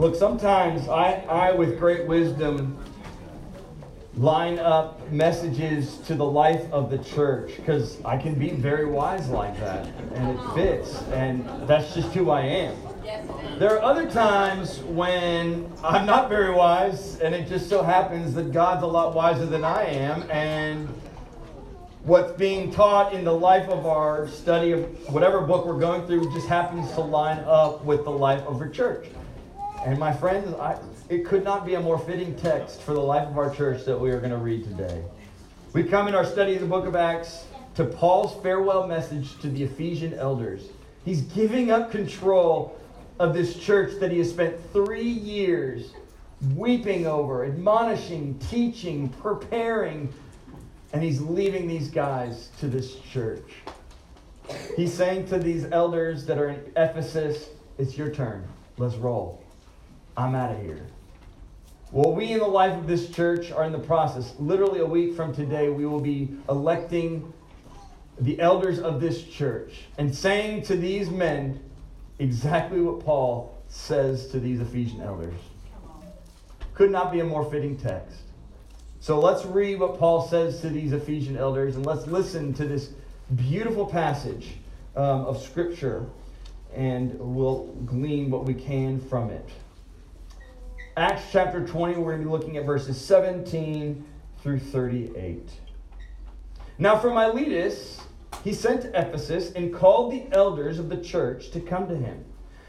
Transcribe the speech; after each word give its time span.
Look, 0.00 0.14
sometimes 0.14 0.88
I, 0.88 1.12
I, 1.28 1.52
with 1.52 1.78
great 1.78 2.06
wisdom, 2.06 2.82
line 4.14 4.58
up 4.58 5.06
messages 5.12 5.98
to 6.06 6.14
the 6.14 6.24
life 6.24 6.62
of 6.72 6.90
the 6.90 6.96
church 6.96 7.56
because 7.56 8.02
I 8.02 8.16
can 8.16 8.34
be 8.34 8.48
very 8.48 8.86
wise 8.86 9.28
like 9.28 9.60
that 9.60 9.86
and 10.14 10.38
it 10.38 10.54
fits, 10.54 11.02
and 11.12 11.46
that's 11.68 11.92
just 11.92 12.14
who 12.14 12.30
I 12.30 12.40
am. 12.40 12.76
There 13.58 13.76
are 13.76 13.82
other 13.82 14.10
times 14.10 14.78
when 14.84 15.70
I'm 15.84 16.06
not 16.06 16.30
very 16.30 16.54
wise, 16.54 17.20
and 17.20 17.34
it 17.34 17.46
just 17.46 17.68
so 17.68 17.82
happens 17.82 18.32
that 18.36 18.52
God's 18.52 18.82
a 18.82 18.86
lot 18.86 19.14
wiser 19.14 19.44
than 19.44 19.64
I 19.64 19.84
am, 19.84 20.22
and 20.30 20.88
what's 22.04 22.32
being 22.38 22.72
taught 22.72 23.12
in 23.12 23.22
the 23.22 23.36
life 23.36 23.68
of 23.68 23.84
our 23.84 24.28
study 24.28 24.72
of 24.72 25.12
whatever 25.12 25.42
book 25.42 25.66
we're 25.66 25.78
going 25.78 26.06
through 26.06 26.32
just 26.32 26.48
happens 26.48 26.90
to 26.92 27.02
line 27.02 27.40
up 27.40 27.84
with 27.84 28.04
the 28.04 28.10
life 28.10 28.40
of 28.46 28.62
our 28.62 28.68
church. 28.70 29.06
And 29.84 29.98
my 29.98 30.12
friends, 30.12 30.52
I, 30.54 30.78
it 31.08 31.24
could 31.24 31.42
not 31.42 31.64
be 31.64 31.74
a 31.74 31.80
more 31.80 31.98
fitting 31.98 32.36
text 32.36 32.82
for 32.82 32.92
the 32.92 33.00
life 33.00 33.26
of 33.26 33.38
our 33.38 33.54
church 33.54 33.86
that 33.86 33.98
we 33.98 34.10
are 34.10 34.18
going 34.18 34.30
to 34.30 34.36
read 34.36 34.64
today. 34.64 35.02
We 35.72 35.84
come 35.84 36.06
in 36.06 36.14
our 36.14 36.26
study 36.26 36.54
of 36.54 36.60
the 36.60 36.66
book 36.66 36.84
of 36.86 36.94
Acts 36.94 37.46
to 37.76 37.84
Paul's 37.84 38.40
farewell 38.42 38.86
message 38.86 39.38
to 39.40 39.48
the 39.48 39.62
Ephesian 39.62 40.12
elders. 40.12 40.68
He's 41.06 41.22
giving 41.22 41.70
up 41.70 41.90
control 41.90 42.78
of 43.18 43.32
this 43.32 43.56
church 43.56 43.98
that 44.00 44.10
he 44.10 44.18
has 44.18 44.28
spent 44.28 44.54
three 44.74 45.08
years 45.08 45.94
weeping 46.54 47.06
over, 47.06 47.46
admonishing, 47.46 48.38
teaching, 48.50 49.08
preparing, 49.08 50.12
and 50.92 51.02
he's 51.02 51.22
leaving 51.22 51.66
these 51.66 51.88
guys 51.88 52.50
to 52.58 52.68
this 52.68 52.96
church. 52.96 53.50
He's 54.76 54.92
saying 54.92 55.28
to 55.28 55.38
these 55.38 55.64
elders 55.72 56.26
that 56.26 56.36
are 56.36 56.50
in 56.50 56.60
Ephesus, 56.76 57.48
It's 57.78 57.96
your 57.96 58.10
turn. 58.10 58.46
Let's 58.76 58.96
roll. 58.96 59.42
I'm 60.16 60.34
out 60.34 60.52
of 60.52 60.60
here. 60.62 60.86
Well, 61.92 62.14
we 62.14 62.32
in 62.32 62.38
the 62.38 62.46
life 62.46 62.76
of 62.76 62.86
this 62.86 63.10
church 63.10 63.50
are 63.50 63.64
in 63.64 63.72
the 63.72 63.78
process. 63.78 64.34
Literally 64.38 64.80
a 64.80 64.86
week 64.86 65.14
from 65.14 65.34
today, 65.34 65.68
we 65.68 65.86
will 65.86 66.00
be 66.00 66.36
electing 66.48 67.32
the 68.20 68.38
elders 68.40 68.78
of 68.78 69.00
this 69.00 69.24
church 69.24 69.82
and 69.98 70.14
saying 70.14 70.62
to 70.62 70.76
these 70.76 71.10
men 71.10 71.58
exactly 72.18 72.80
what 72.80 73.04
Paul 73.04 73.58
says 73.68 74.28
to 74.28 74.38
these 74.38 74.60
Ephesian 74.60 75.00
elders. 75.00 75.34
Could 76.74 76.90
not 76.90 77.10
be 77.10 77.20
a 77.20 77.24
more 77.24 77.50
fitting 77.50 77.76
text. 77.76 78.18
So 79.00 79.18
let's 79.18 79.44
read 79.46 79.80
what 79.80 79.98
Paul 79.98 80.28
says 80.28 80.60
to 80.60 80.68
these 80.68 80.92
Ephesian 80.92 81.36
elders 81.36 81.76
and 81.76 81.86
let's 81.86 82.06
listen 82.06 82.52
to 82.54 82.66
this 82.66 82.90
beautiful 83.34 83.86
passage 83.86 84.48
um, 84.94 85.24
of 85.24 85.42
Scripture 85.42 86.06
and 86.74 87.18
we'll 87.18 87.66
glean 87.86 88.30
what 88.30 88.44
we 88.44 88.54
can 88.54 89.00
from 89.00 89.30
it. 89.30 89.48
Acts 91.00 91.22
chapter 91.32 91.66
20, 91.66 91.94
we're 91.94 92.12
going 92.12 92.18
to 92.18 92.26
be 92.26 92.30
looking 92.30 92.58
at 92.58 92.66
verses 92.66 93.00
17 93.00 94.04
through 94.42 94.58
38. 94.58 95.48
Now, 96.76 96.98
from 96.98 97.14
Miletus, 97.14 98.02
he 98.44 98.52
sent 98.52 98.82
to 98.82 98.88
Ephesus 98.88 99.50
and 99.52 99.74
called 99.74 100.12
the 100.12 100.26
elders 100.32 100.78
of 100.78 100.90
the 100.90 100.98
church 100.98 101.52
to 101.52 101.60
come 101.60 101.88
to 101.88 101.96
him. 101.96 102.22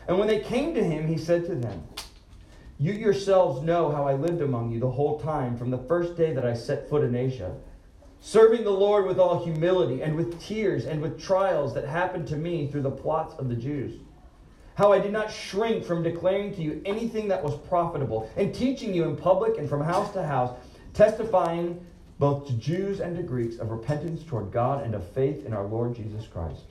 And 0.07 0.17
when 0.17 0.29
they 0.29 0.39
came 0.39 0.73
to 0.75 0.81
him, 0.81 1.09
he 1.09 1.17
said 1.17 1.45
to 1.47 1.55
them, 1.55 1.83
You 2.77 2.93
yourselves 2.93 3.63
know 3.63 3.91
how 3.91 4.07
I 4.07 4.13
lived 4.13 4.39
among 4.39 4.71
you 4.71 4.79
the 4.79 4.91
whole 4.91 5.19
time 5.19 5.57
from 5.57 5.69
the 5.69 5.79
first 5.79 6.15
day 6.15 6.31
that 6.31 6.45
I 6.45 6.53
set 6.53 6.87
foot 6.87 7.03
in 7.03 7.17
Asia, 7.17 7.57
serving 8.21 8.63
the 8.63 8.69
Lord 8.69 9.07
with 9.07 9.19
all 9.19 9.43
humility 9.43 10.03
and 10.03 10.15
with 10.15 10.41
tears 10.41 10.85
and 10.85 11.01
with 11.01 11.21
trials 11.21 11.73
that 11.73 11.85
happened 11.85 12.29
to 12.29 12.37
me 12.37 12.67
through 12.71 12.83
the 12.83 12.91
plots 12.91 13.35
of 13.37 13.49
the 13.49 13.57
Jews 13.57 13.99
how 14.81 14.91
I 14.91 14.97
did 14.97 15.11
not 15.11 15.31
shrink 15.31 15.85
from 15.85 16.01
declaring 16.01 16.55
to 16.55 16.61
you 16.63 16.81
anything 16.87 17.27
that 17.27 17.43
was 17.43 17.55
profitable, 17.69 18.27
and 18.35 18.51
teaching 18.51 18.95
you 18.95 19.03
in 19.03 19.15
public 19.15 19.59
and 19.59 19.69
from 19.69 19.79
house 19.79 20.11
to 20.13 20.25
house, 20.25 20.57
testifying 20.95 21.85
both 22.17 22.47
to 22.47 22.53
Jews 22.53 22.99
and 22.99 23.15
to 23.15 23.21
Greeks 23.21 23.59
of 23.59 23.69
repentance 23.69 24.23
toward 24.23 24.51
God 24.51 24.83
and 24.83 24.95
of 24.95 25.07
faith 25.11 25.45
in 25.45 25.53
our 25.53 25.67
Lord 25.67 25.95
Jesus 25.95 26.25
Christ. 26.25 26.63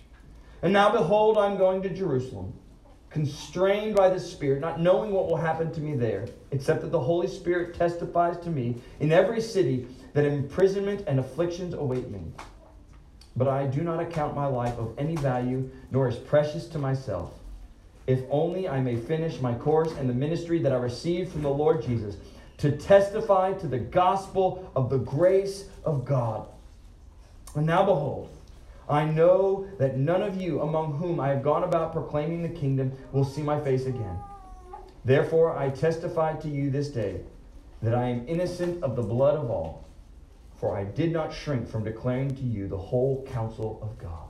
And 0.62 0.72
now, 0.72 0.90
behold, 0.90 1.38
I'm 1.38 1.56
going 1.56 1.82
to 1.82 1.88
Jerusalem, 1.88 2.52
constrained 3.10 3.94
by 3.94 4.08
the 4.08 4.18
Spirit, 4.18 4.60
not 4.60 4.80
knowing 4.80 5.12
what 5.12 5.28
will 5.28 5.36
happen 5.36 5.72
to 5.72 5.80
me 5.80 5.94
there, 5.94 6.26
except 6.50 6.80
that 6.80 6.90
the 6.90 6.98
Holy 6.98 7.28
Spirit 7.28 7.76
testifies 7.76 8.38
to 8.38 8.50
me 8.50 8.74
in 8.98 9.12
every 9.12 9.40
city 9.40 9.86
that 10.14 10.24
imprisonment 10.24 11.04
and 11.06 11.20
afflictions 11.20 11.74
await 11.74 12.10
me. 12.10 12.22
But 13.36 13.46
I 13.46 13.68
do 13.68 13.82
not 13.82 14.00
account 14.00 14.34
my 14.34 14.46
life 14.46 14.76
of 14.78 14.98
any 14.98 15.14
value, 15.14 15.70
nor 15.92 16.08
as 16.08 16.16
precious 16.16 16.66
to 16.70 16.78
myself 16.80 17.34
if 18.06 18.20
only 18.30 18.68
I 18.68 18.80
may 18.80 18.96
finish 18.96 19.40
my 19.40 19.54
course 19.54 19.92
and 19.92 20.08
the 20.08 20.14
ministry 20.14 20.58
that 20.60 20.72
I 20.72 20.76
received 20.76 21.32
from 21.32 21.42
the 21.42 21.50
Lord 21.50 21.82
Jesus, 21.82 22.16
to 22.58 22.72
testify 22.72 23.52
to 23.54 23.66
the 23.66 23.78
gospel 23.78 24.70
of 24.76 24.90
the 24.90 24.98
grace 24.98 25.66
of 25.84 26.04
God. 26.04 26.46
And 27.54 27.66
now 27.66 27.84
behold, 27.84 28.30
I 28.88 29.04
know 29.04 29.68
that 29.78 29.96
none 29.96 30.22
of 30.22 30.40
you 30.40 30.60
among 30.60 30.94
whom 30.94 31.20
I 31.20 31.28
have 31.28 31.42
gone 31.42 31.62
about 31.62 31.92
proclaiming 31.92 32.42
the 32.42 32.48
kingdom 32.48 32.92
will 33.12 33.24
see 33.24 33.42
my 33.42 33.60
face 33.60 33.86
again. 33.86 34.18
Therefore, 35.04 35.56
I 35.56 35.70
testify 35.70 36.34
to 36.34 36.48
you 36.48 36.70
this 36.70 36.88
day 36.88 37.20
that 37.82 37.94
I 37.94 38.08
am 38.08 38.28
innocent 38.28 38.82
of 38.82 38.96
the 38.96 39.02
blood 39.02 39.36
of 39.36 39.50
all, 39.50 39.86
for 40.58 40.76
I 40.76 40.84
did 40.84 41.12
not 41.12 41.32
shrink 41.32 41.68
from 41.68 41.84
declaring 41.84 42.34
to 42.34 42.42
you 42.42 42.68
the 42.68 42.76
whole 42.76 43.26
counsel 43.30 43.78
of 43.80 43.96
God. 43.96 44.29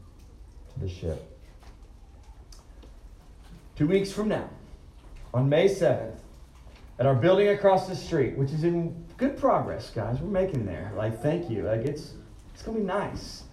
the 0.77 0.89
ship. 0.89 1.27
Two 3.75 3.87
weeks 3.87 4.11
from 4.11 4.29
now, 4.29 4.49
on 5.33 5.49
May 5.49 5.67
7th, 5.67 6.17
at 6.99 7.05
our 7.05 7.15
building 7.15 7.49
across 7.49 7.87
the 7.87 7.95
street, 7.95 8.37
which 8.37 8.51
is 8.51 8.63
in 8.63 9.05
good 9.17 9.37
progress, 9.37 9.89
guys. 9.89 10.19
We're 10.19 10.29
making 10.29 10.65
there. 10.65 10.91
Like, 10.95 11.21
thank 11.21 11.49
you. 11.49 11.63
Like, 11.63 11.81
it's 11.81 12.13
it's 12.53 12.61
gonna 12.61 12.77
be 12.77 12.83
nice. 12.83 13.43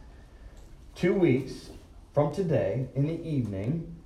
Two 0.95 1.15
weeks 1.15 1.71
from 2.13 2.31
today 2.31 2.89
in 2.95 3.07
the 3.07 3.27
evening, 3.27 3.97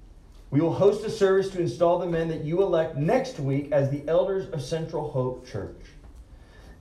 we 0.50 0.60
will 0.60 0.74
host 0.74 1.04
a 1.04 1.10
service 1.10 1.48
to 1.50 1.60
install 1.60 1.98
the 1.98 2.06
men 2.06 2.28
that 2.28 2.44
you 2.44 2.62
elect 2.62 2.96
next 2.96 3.40
week 3.40 3.72
as 3.72 3.90
the 3.90 4.06
elders 4.06 4.48
of 4.50 4.62
Central 4.62 5.10
Hope 5.10 5.46
Church. 5.46 5.80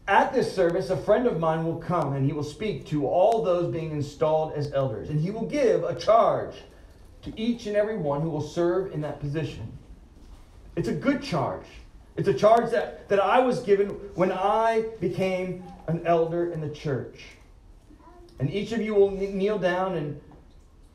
At 0.08 0.34
this 0.34 0.54
service, 0.54 0.90
a 0.90 0.98
friend 0.98 1.28
of 1.28 1.40
mine 1.40 1.64
will 1.64 1.78
come 1.78 2.14
and 2.14 2.26
he 2.26 2.34
will 2.34 2.44
speak 2.44 2.86
to 2.88 3.08
all 3.08 3.44
those 3.44 3.72
being 3.72 3.92
installed 3.92 4.54
as 4.54 4.74
elders, 4.74 5.10
and 5.10 5.20
he 5.20 5.32
will 5.32 5.46
give 5.46 5.84
a 5.84 5.96
charge 5.96 6.56
to 7.22 7.40
each 7.40 7.68
and 7.68 7.76
every 7.78 7.98
one 7.98 8.22
who 8.22 8.30
will 8.30 8.42
serve 8.42 8.92
in 8.94 9.02
that 9.02 9.20
position. 9.20 9.72
It's 10.76 10.88
a 10.88 10.94
good 10.94 11.22
charge 11.22 11.66
It's 12.18 12.28
a 12.28 12.34
charge 12.34 12.72
that, 12.72 13.08
that 13.10 13.20
I 13.20 13.40
was 13.40 13.62
given 13.62 13.90
when 14.16 14.32
I 14.32 14.86
became 15.00 15.64
an 15.88 16.06
elder 16.06 16.52
in 16.52 16.60
the 16.60 16.70
church. 16.70 17.24
And 18.40 18.52
each 18.52 18.72
of 18.74 18.82
you 18.82 18.94
will 18.96 19.12
kneel 19.12 19.58
down 19.58 19.96
and 19.96 20.20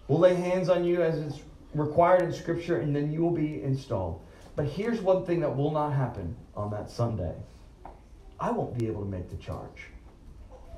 we'll 0.08 0.18
lay 0.18 0.34
hands 0.34 0.68
on 0.68 0.84
you 0.84 1.02
as 1.02 1.18
it's 1.18 1.40
required 1.74 2.22
in 2.22 2.32
Scripture, 2.32 2.80
and 2.80 2.94
then 2.94 3.12
you 3.12 3.22
will 3.22 3.30
be 3.30 3.62
installed. 3.62 4.20
But 4.56 4.66
here's 4.66 5.00
one 5.00 5.24
thing 5.24 5.40
that 5.40 5.56
will 5.56 5.70
not 5.70 5.92
happen 5.92 6.34
on 6.54 6.70
that 6.70 6.90
Sunday 6.90 7.34
I 8.38 8.50
won't 8.50 8.78
be 8.78 8.86
able 8.86 9.02
to 9.02 9.08
make 9.08 9.30
the 9.30 9.36
charge. 9.36 9.88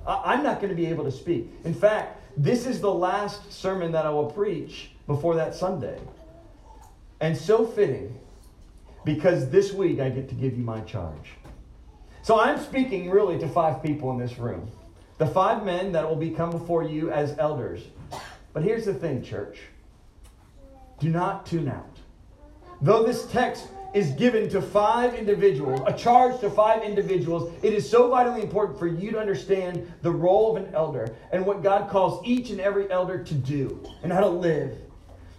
I'm 0.06 0.42
not 0.42 0.60
going 0.60 0.70
to 0.70 0.76
be 0.76 0.86
able 0.86 1.04
to 1.04 1.12
speak. 1.12 1.50
In 1.64 1.74
fact, 1.74 2.22
this 2.36 2.66
is 2.66 2.80
the 2.80 2.92
last 2.92 3.52
sermon 3.52 3.92
that 3.92 4.06
I 4.06 4.10
will 4.10 4.30
preach 4.30 4.90
before 5.06 5.34
that 5.34 5.54
Sunday. 5.54 6.00
And 7.20 7.36
so 7.36 7.66
fitting 7.66 8.18
because 9.04 9.50
this 9.50 9.72
week 9.72 10.00
I 10.00 10.08
get 10.08 10.28
to 10.28 10.34
give 10.34 10.56
you 10.56 10.64
my 10.64 10.80
charge. 10.80 11.32
So 12.22 12.38
I'm 12.38 12.60
speaking 12.60 13.10
really 13.10 13.38
to 13.38 13.48
five 13.48 13.82
people 13.82 14.10
in 14.12 14.18
this 14.18 14.38
room. 14.38 14.70
The 15.18 15.26
five 15.26 15.64
men 15.64 15.92
that 15.92 16.08
will 16.08 16.16
become 16.16 16.50
before 16.50 16.84
you 16.84 17.10
as 17.10 17.36
elders. 17.38 17.82
But 18.52 18.62
here's 18.62 18.84
the 18.84 18.94
thing, 18.94 19.22
church. 19.22 19.58
Do 21.00 21.10
not 21.10 21.46
tune 21.46 21.68
out. 21.68 21.96
Though 22.80 23.02
this 23.02 23.26
text 23.26 23.68
is 23.94 24.10
given 24.12 24.48
to 24.50 24.60
five 24.60 25.14
individuals, 25.14 25.80
a 25.86 25.92
charge 25.92 26.38
to 26.40 26.50
five 26.50 26.82
individuals, 26.82 27.52
it 27.62 27.72
is 27.72 27.88
so 27.88 28.10
vitally 28.10 28.42
important 28.42 28.78
for 28.78 28.86
you 28.86 29.10
to 29.10 29.18
understand 29.18 29.90
the 30.02 30.10
role 30.10 30.56
of 30.56 30.62
an 30.62 30.74
elder 30.74 31.14
and 31.32 31.44
what 31.44 31.62
God 31.62 31.88
calls 31.88 32.24
each 32.26 32.50
and 32.50 32.60
every 32.60 32.90
elder 32.90 33.22
to 33.24 33.34
do 33.34 33.82
and 34.02 34.12
how 34.12 34.20
to 34.20 34.28
live. 34.28 34.76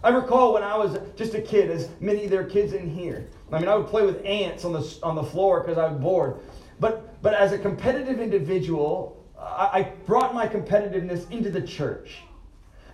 I 0.03 0.09
recall 0.09 0.53
when 0.53 0.63
I 0.63 0.77
was 0.77 0.97
just 1.15 1.33
a 1.33 1.41
kid, 1.41 1.69
as 1.69 1.89
many 1.99 2.23
of 2.23 2.31
their 2.31 2.45
kids 2.45 2.73
in 2.73 2.89
here. 2.89 3.27
I 3.51 3.59
mean, 3.59 3.67
I 3.67 3.75
would 3.75 3.87
play 3.87 4.05
with 4.05 4.23
ants 4.25 4.63
on 4.63 4.73
the, 4.73 4.99
on 5.03 5.15
the 5.15 5.23
floor 5.23 5.59
because 5.59 5.77
I 5.77 5.87
was 5.87 5.99
bored. 5.99 6.39
But, 6.79 7.21
but 7.21 7.33
as 7.33 7.51
a 7.51 7.57
competitive 7.57 8.19
individual, 8.19 9.27
I, 9.37 9.69
I 9.73 9.93
brought 10.05 10.33
my 10.33 10.47
competitiveness 10.47 11.29
into 11.31 11.49
the 11.49 11.61
church. 11.61 12.19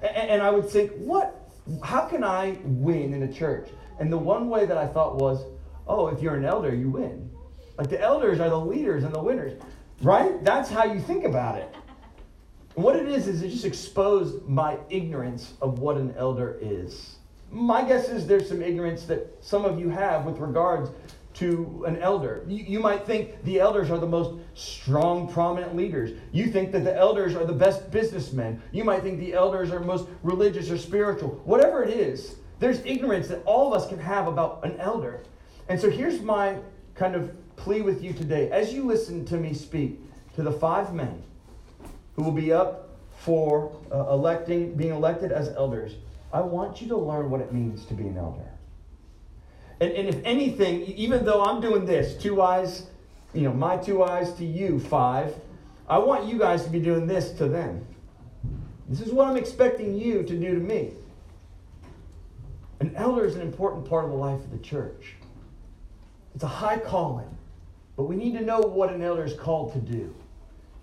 And, 0.01 0.30
and 0.30 0.42
I 0.42 0.50
would 0.50 0.68
think, 0.68 0.92
what, 0.94 1.50
how 1.84 2.06
can 2.08 2.24
I 2.24 2.58
win 2.63 3.13
in 3.13 3.24
a 3.24 3.31
church? 3.31 3.69
And 4.00 4.12
the 4.12 4.18
one 4.18 4.50
way 4.50 4.65
that 4.65 4.77
I 4.77 4.88
thought 4.88 5.15
was, 5.15 5.45
oh, 5.88 6.07
if 6.07 6.21
you're 6.21 6.36
an 6.36 6.45
elder, 6.45 6.74
you 6.74 6.89
win. 6.89 7.30
Like 7.77 7.89
the 7.89 8.01
elders 8.01 8.39
are 8.39 8.50
the 8.50 8.59
leaders 8.59 9.03
and 9.03 9.13
the 9.13 9.21
winners, 9.21 9.62
right? 10.01 10.44
That's 10.44 10.69
how 10.69 10.86
you 10.86 11.00
think 11.00 11.25
about 11.25 11.57
it. 11.57 11.74
And 12.75 12.83
what 12.83 12.95
it 12.95 13.07
is, 13.07 13.27
is 13.27 13.42
it 13.42 13.50
just 13.50 13.65
exposed 13.65 14.45
my 14.47 14.77
ignorance 14.89 15.53
of 15.62 15.80
what 15.80 15.97
an 15.97 16.13
elder 16.18 16.57
is. 16.62 17.18
My 17.51 17.83
guess 17.83 18.09
is 18.09 18.27
there's 18.27 18.50
some 18.50 18.62
ignorance 18.62 19.06
that 19.06 19.38
some 19.42 19.65
of 19.65 19.80
you 19.80 19.89
have 19.89 20.25
with 20.25 20.39
regards 20.39 20.89
to 21.36 21.83
an 21.86 21.98
elder. 21.98 22.45
You, 22.48 22.63
you, 22.63 22.80
might 22.80 23.06
think 23.06 23.44
the 23.44 23.59
elders 23.59 23.91
are 23.91 23.98
the 23.98 24.07
most 24.07 24.39
strong, 24.53 25.27
prominent 25.27 25.75
leaders. 25.75 26.18
You 26.31 26.48
think 26.48 26.71
that 26.71 26.86
the 26.86 26.95
elders 26.95 27.36
are 27.36 27.45
the 27.45 27.53
best 27.53 27.91
businessmen. 27.91 28.62
You 28.71 28.86
might 28.86 29.03
think 29.03 29.19
the 29.19 29.33
elders 29.33 29.71
are 29.71 29.81
most 29.81 30.07
religious 30.24 30.71
or 30.71 30.77
spiritual. 30.77 31.41
Whatever 31.44 31.83
it 31.83 31.89
is, 31.89 32.38
there's 32.60 32.80
ignorance 32.86 33.28
that 33.28 33.44
all 33.46 33.74
of 33.74 33.81
us 33.81 33.88
can 33.88 34.00
have 34.00 34.28
about 34.28 34.63
an 34.63 34.80
elder. 34.80 35.22
And 35.68 35.80
so 35.80 35.90
here's 35.90 36.22
my 36.22 36.57
kind 36.96 37.16
of 37.16 37.36
plea 37.56 37.81
with 37.81 38.04
you 38.04 38.13
today. 38.13 38.50
As 38.52 38.74
you 38.74 38.86
listen 38.86 39.25
to 39.25 39.38
me 39.38 39.54
speak 39.54 40.00
to 40.36 40.44
the 40.44 40.52
five 40.52 40.94
men 40.94 41.24
who 42.16 42.24
will 42.24 42.31
be 42.31 42.54
up 42.54 42.90
for 43.18 43.75
uh, 43.92 44.12
electing, 44.12 44.75
being 44.75 44.92
elected 44.92 45.31
as 45.31 45.50
elders, 45.50 45.94
I 46.31 46.42
want 46.42 46.81
you 46.81 46.88
to 46.90 46.98
learn 46.98 47.30
what 47.30 47.42
it 47.42 47.54
means 47.54 47.86
to 47.86 47.94
be 47.94 48.07
an 48.07 48.18
elder. 48.18 48.50
And, 49.80 49.92
and 49.92 50.08
if 50.08 50.22
anything, 50.24 50.81
even 50.84 51.25
though 51.25 51.44
I'm 51.44 51.60
doing 51.62 51.86
this, 51.86 52.22
two 52.22 52.42
eyes, 52.42 52.88
you 53.34 53.42
know, 53.42 53.54
my 53.54 53.78
two 53.78 54.04
eyes 54.04 54.34
to 54.34 54.46
you, 54.46 54.80
five, 54.80 55.34
I 55.88 56.00
want 56.00 56.25
you 56.25 56.40
guys 56.40 56.63
to 56.63 56.69
be 56.69 56.80
doing 56.80 57.08
this 57.08 57.31
to 57.34 57.48
them. 57.48 57.86
This 58.88 59.01
is 59.01 59.12
what 59.12 59.28
I'm 59.28 59.38
expecting 59.38 59.96
you 59.96 60.24
to 60.24 60.40
do 60.40 60.54
to 60.54 60.60
me. 60.60 60.94
An 62.80 62.94
elder 62.95 63.25
is 63.25 63.36
an 63.36 63.42
important 63.42 63.88
part 63.88 64.06
of 64.06 64.12
the 64.12 64.18
life 64.18 64.39
of 64.39 64.51
the 64.51 64.57
church. 64.57 65.16
It's 66.33 66.44
a 66.44 66.48
high 66.48 66.77
calling, 66.77 67.38
but 67.95 68.04
we 68.04 68.16
need 68.16 68.33
to 68.38 68.44
know 68.44 68.60
what 68.60 68.92
an 68.92 69.01
elder 69.01 69.24
is 69.24 69.33
called 69.33 69.74
to 69.74 69.80
do. 69.80 70.13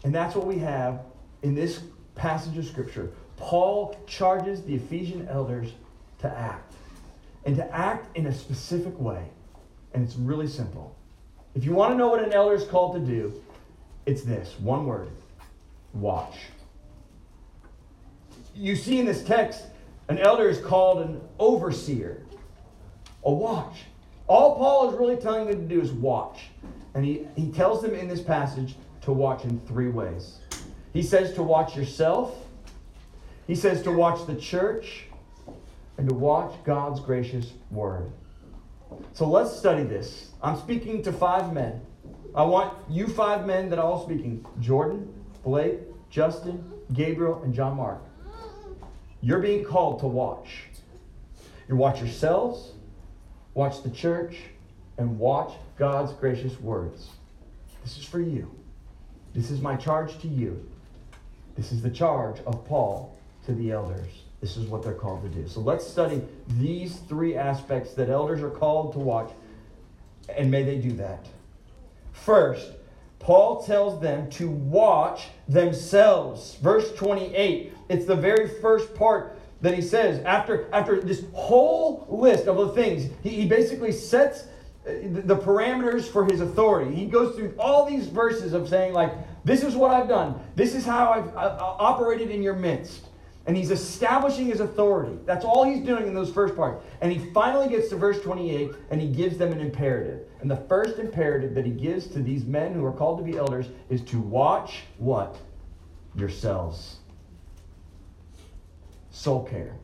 And 0.05 0.15
that's 0.15 0.35
what 0.35 0.47
we 0.47 0.59
have 0.59 1.00
in 1.43 1.55
this 1.55 1.81
passage 2.15 2.56
of 2.56 2.67
Scripture. 2.67 3.11
Paul 3.37 3.97
charges 4.06 4.62
the 4.62 4.75
Ephesian 4.75 5.29
elders 5.29 5.73
to 6.21 6.29
act, 6.29 6.75
and 7.44 7.56
to 7.56 7.75
act 7.75 8.17
in 8.17 8.27
a 8.27 8.35
specific 8.35 8.99
way. 8.99 9.25
And 9.93 10.03
it's 10.03 10.17
really 10.17 10.47
simple. 10.47 10.94
If 11.55 11.65
you 11.65 11.73
want 11.73 11.93
to 11.93 11.99
know 11.99 12.09
what 12.09 12.23
an 12.23 12.33
elder 12.33 12.55
is 12.55 12.65
called 12.65 12.94
to 12.94 13.00
do, 13.00 13.43
it's 14.06 14.23
this 14.23 14.55
one 14.59 14.87
word 14.87 15.11
watch. 15.93 16.37
You 18.55 18.77
see 18.77 18.99
in 18.99 19.06
this 19.06 19.23
text 19.23 19.65
an 20.12 20.19
elder 20.19 20.47
is 20.47 20.59
called 20.59 21.06
an 21.06 21.23
overseer, 21.38 22.23
a 23.25 23.32
watch. 23.32 23.85
All 24.26 24.56
Paul 24.56 24.91
is 24.91 24.99
really 24.99 25.17
telling 25.17 25.47
them 25.47 25.67
to 25.67 25.75
do 25.75 25.81
is 25.81 25.91
watch. 25.91 26.50
And 26.93 27.03
he, 27.03 27.26
he 27.35 27.50
tells 27.50 27.81
them 27.81 27.94
in 27.94 28.09
this 28.09 28.20
passage 28.20 28.75
to 29.03 29.12
watch 29.12 29.44
in 29.44 29.59
three 29.61 29.88
ways. 29.88 30.41
He 30.93 31.03
says 31.03 31.32
to 31.32 31.43
watch 31.43 31.75
yourself, 31.75 32.37
he 33.47 33.55
says 33.55 33.82
to 33.85 33.91
watch 33.91 34.26
the 34.26 34.37
church, 34.37 35.05
and 35.97 36.06
to 36.11 36.15
watch 36.15 36.53
God's 36.62 37.00
gracious 37.00 37.55
word. 37.70 38.12
So 39.15 39.26
let's 39.26 39.56
study 39.56 39.82
this. 39.82 40.32
I'm 40.43 40.58
speaking 40.58 41.03
to 41.05 41.12
five 41.12 41.55
men. 41.55 41.81
I 42.35 42.43
want 42.43 42.75
you 42.91 43.06
five 43.06 43.47
men 43.47 43.70
that 43.70 43.79
are 43.79 43.87
all 43.87 44.05
speaking 44.05 44.44
Jordan, 44.61 45.11
Blake, 45.43 45.79
Justin, 46.11 46.70
Gabriel, 46.93 47.41
and 47.44 47.55
John 47.55 47.79
Mark. 47.79 48.03
You're 49.23 49.39
being 49.39 49.65
called 49.65 50.01
to 50.01 50.07
watch. 50.07 50.65
You 51.69 51.77
watch 51.77 52.01
yourselves, 52.01 52.73
watch 53.55 53.83
the 53.83 53.91
church, 53.91 54.37
and 54.99 55.19
watch 55.19 55.53
God's 55.79 56.13
gracious 56.13 56.61
words. 56.61 57.09
This 57.83 57.97
is 57.97 58.05
for 58.05 58.21
you. 58.21 58.51
This 59.33 59.51
is 59.51 59.61
my 59.61 59.77
charge 59.77 60.19
to 60.19 60.29
you. 60.29 60.69
This 61.57 61.73
is 61.73 61.83
the 61.83 61.91
charge 61.91 62.41
of 62.41 62.65
Paul 62.67 63.17
to 63.47 63.55
the 63.55 63.71
elders. 63.71 64.23
This 64.41 64.57
is 64.57 64.67
what 64.67 64.83
they're 64.83 64.93
called 64.93 65.23
to 65.23 65.29
do. 65.29 65.47
So 65.47 65.61
let's 65.61 65.87
study 65.87 66.21
these 66.49 66.97
three 67.09 67.37
aspects 67.37 67.95
that 67.95 68.09
elders 68.09 68.43
are 68.43 68.51
called 68.51 68.93
to 68.95 68.99
watch, 68.99 69.31
and 70.37 70.51
may 70.51 70.65
they 70.65 70.79
do 70.79 70.93
that. 70.95 71.29
First, 72.13 72.73
Paul 73.20 73.63
tells 73.63 74.03
them 74.03 74.29
to 74.31 74.49
watch 74.51 75.29
themselves. 75.49 76.56
Verse 76.56 76.93
28, 76.94 77.73
it's 77.93 78.06
the 78.06 78.17
very 78.17 78.49
first 78.61 78.94
part 78.94 79.39
that 79.61 79.75
he 79.75 79.82
says. 79.82 80.22
After, 80.25 80.69
after 80.72 81.01
this 81.01 81.25
whole 81.32 82.06
list 82.08 82.46
of 82.46 82.56
the 82.56 82.69
things, 82.69 83.11
he, 83.22 83.31
he 83.31 83.46
basically 83.46 83.93
sets 83.93 84.43
uh, 84.87 84.93
the 85.05 85.37
parameters 85.37 86.05
for 86.05 86.25
his 86.25 86.41
authority. 86.41 86.94
He 86.94 87.06
goes 87.06 87.37
through 87.37 87.55
all 87.58 87.89
these 87.89 88.08
verses 88.08 88.53
of 88.53 88.69
saying, 88.69 88.93
like, 88.93 89.13
this 89.44 89.63
is 89.63 89.75
what 89.75 89.93
I've 89.93 90.08
done, 90.08 90.41
this 90.55 90.75
is 90.75 90.84
how 90.84 91.11
I've, 91.11 91.29
I've 91.37 91.58
operated 91.61 92.31
in 92.31 92.43
your 92.43 92.55
midst. 92.55 93.08
And 93.44 93.56
he's 93.56 93.72
establishing 93.72 94.46
his 94.46 94.61
authority. 94.61 95.19
That's 95.27 95.44
all 95.44 95.65
he's 95.65 95.84
doing 95.84 96.06
in 96.06 96.15
those 96.15 96.31
first 96.31 96.55
parts. 96.55 96.84
And 97.01 97.11
he 97.11 97.31
finally 97.32 97.69
gets 97.69 97.89
to 97.89 97.96
verse 97.96 98.20
28 98.20 98.70
and 98.91 99.01
he 99.01 99.08
gives 99.08 99.37
them 99.37 99.51
an 99.51 99.58
imperative. 99.58 100.20
And 100.41 100.49
the 100.49 100.63
first 100.69 101.01
imperative 101.01 101.53
that 101.56 101.67
he 101.67 101.72
gives 101.72 102.06
to 102.08 102.20
these 102.20 102.44
men 102.44 102.72
who 102.72 102.84
are 102.84 102.93
called 102.93 103.19
to 103.19 103.25
be 103.25 103.37
elders 103.37 103.67
is 103.91 104.01
to 104.03 104.20
watch 104.20 104.84
what? 104.99 105.39
Yourselves. 106.15 106.99
Soul 109.13 109.45
care. 109.45 109.77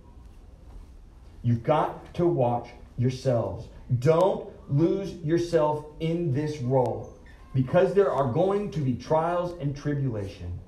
You've 1.43 1.63
got 1.63 2.13
to 2.15 2.27
watch 2.27 2.71
yourselves. 2.97 3.69
Don't 4.01 4.51
lose 4.69 5.15
yourself 5.17 5.85
in 6.01 6.33
this 6.33 6.59
role 6.59 7.15
because 7.55 7.95
there 7.95 8.11
are 8.11 8.33
going 8.33 8.71
to 8.73 8.81
be 8.81 8.95
trials 8.95 9.57
and 9.61 9.77
tribulation. 9.77 10.59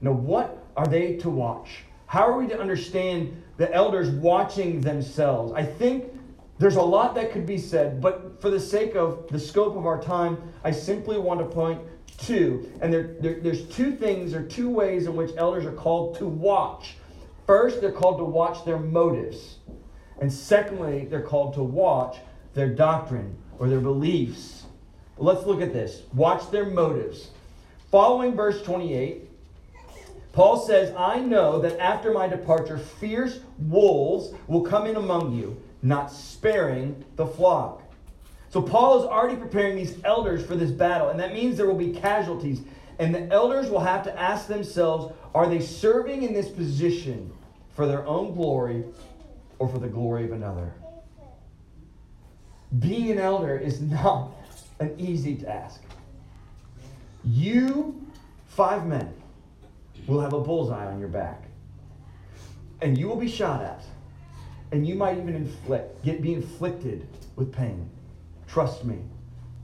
Now, 0.00 0.12
what 0.12 0.66
are 0.76 0.86
they 0.86 1.16
to 1.16 1.30
watch? 1.30 1.84
How 2.06 2.26
are 2.26 2.36
we 2.38 2.48
to 2.48 2.58
understand 2.58 3.40
the 3.56 3.72
elders 3.72 4.10
watching 4.10 4.80
themselves? 4.80 5.52
I 5.52 5.64
think 5.64 6.12
there's 6.58 6.76
a 6.76 6.82
lot 6.82 7.14
that 7.14 7.32
could 7.32 7.46
be 7.46 7.58
said, 7.58 8.00
but 8.00 8.40
for 8.40 8.50
the 8.50 8.60
sake 8.60 8.94
of 8.94 9.28
the 9.28 9.38
scope 9.38 9.76
of 9.76 9.86
our 9.86 10.02
time, 10.02 10.38
I 10.64 10.70
simply 10.72 11.18
want 11.18 11.40
to 11.40 11.46
point 11.46 11.80
to, 12.26 12.70
and 12.82 12.92
there, 12.92 13.14
there, 13.20 13.40
there's 13.40 13.66
two 13.68 13.94
things 13.96 14.34
or 14.34 14.44
two 14.44 14.68
ways 14.68 15.06
in 15.06 15.16
which 15.16 15.30
elders 15.36 15.64
are 15.64 15.72
called 15.72 16.16
to 16.18 16.26
watch. 16.26 16.96
First, 17.50 17.80
they're 17.80 17.90
called 17.90 18.18
to 18.18 18.24
watch 18.24 18.64
their 18.64 18.78
motives. 18.78 19.56
And 20.20 20.32
secondly, 20.32 21.08
they're 21.10 21.20
called 21.20 21.54
to 21.54 21.64
watch 21.64 22.18
their 22.54 22.68
doctrine 22.68 23.36
or 23.58 23.68
their 23.68 23.80
beliefs. 23.80 24.66
let's 25.16 25.44
look 25.44 25.60
at 25.60 25.72
this. 25.72 26.02
Watch 26.14 26.48
their 26.52 26.66
motives. 26.66 27.30
Following 27.90 28.36
verse 28.36 28.62
28, 28.62 29.28
Paul 30.32 30.64
says, 30.64 30.94
I 30.96 31.18
know 31.18 31.58
that 31.58 31.76
after 31.80 32.12
my 32.12 32.28
departure, 32.28 32.78
fierce 32.78 33.40
wolves 33.58 34.32
will 34.46 34.62
come 34.62 34.86
in 34.86 34.94
among 34.94 35.34
you, 35.34 35.60
not 35.82 36.12
sparing 36.12 37.04
the 37.16 37.26
flock. 37.26 37.82
So 38.50 38.62
Paul 38.62 39.00
is 39.00 39.04
already 39.06 39.34
preparing 39.34 39.74
these 39.74 39.96
elders 40.04 40.46
for 40.46 40.54
this 40.54 40.70
battle, 40.70 41.08
and 41.08 41.18
that 41.18 41.32
means 41.32 41.56
there 41.56 41.66
will 41.66 41.74
be 41.74 41.90
casualties. 41.90 42.60
And 43.00 43.12
the 43.12 43.26
elders 43.32 43.70
will 43.70 43.80
have 43.80 44.04
to 44.04 44.16
ask 44.16 44.46
themselves 44.46 45.12
are 45.34 45.48
they 45.48 45.58
serving 45.58 46.22
in 46.22 46.32
this 46.32 46.48
position 46.48 47.32
for 47.80 47.86
their 47.86 48.06
own 48.06 48.34
glory 48.34 48.84
or 49.58 49.66
for 49.66 49.78
the 49.78 49.88
glory 49.88 50.26
of 50.26 50.32
another? 50.32 50.70
Being 52.78 53.10
an 53.10 53.18
elder 53.18 53.56
is 53.56 53.80
not 53.80 54.32
an 54.80 54.94
easy 54.98 55.34
task. 55.34 55.80
You, 57.24 58.06
five 58.48 58.86
men, 58.86 59.10
will 60.06 60.20
have 60.20 60.34
a 60.34 60.40
bullseye 60.40 60.92
on 60.92 61.00
your 61.00 61.08
back. 61.08 61.44
And 62.82 62.98
you 62.98 63.08
will 63.08 63.16
be 63.16 63.30
shot 63.30 63.62
at. 63.62 63.82
And 64.72 64.86
you 64.86 64.94
might 64.94 65.16
even 65.16 65.34
inflict, 65.34 66.04
get 66.04 66.20
be 66.20 66.34
inflicted 66.34 67.08
with 67.36 67.50
pain. 67.50 67.88
Trust 68.46 68.84
me, 68.84 68.98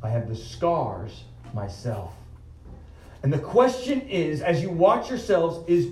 I 0.02 0.08
have 0.08 0.26
the 0.26 0.36
scars 0.36 1.24
myself. 1.52 2.14
And 3.22 3.30
the 3.30 3.40
question 3.40 4.00
is, 4.08 4.40
as 4.40 4.62
you 4.62 4.70
watch 4.70 5.10
yourselves, 5.10 5.68
is 5.68 5.88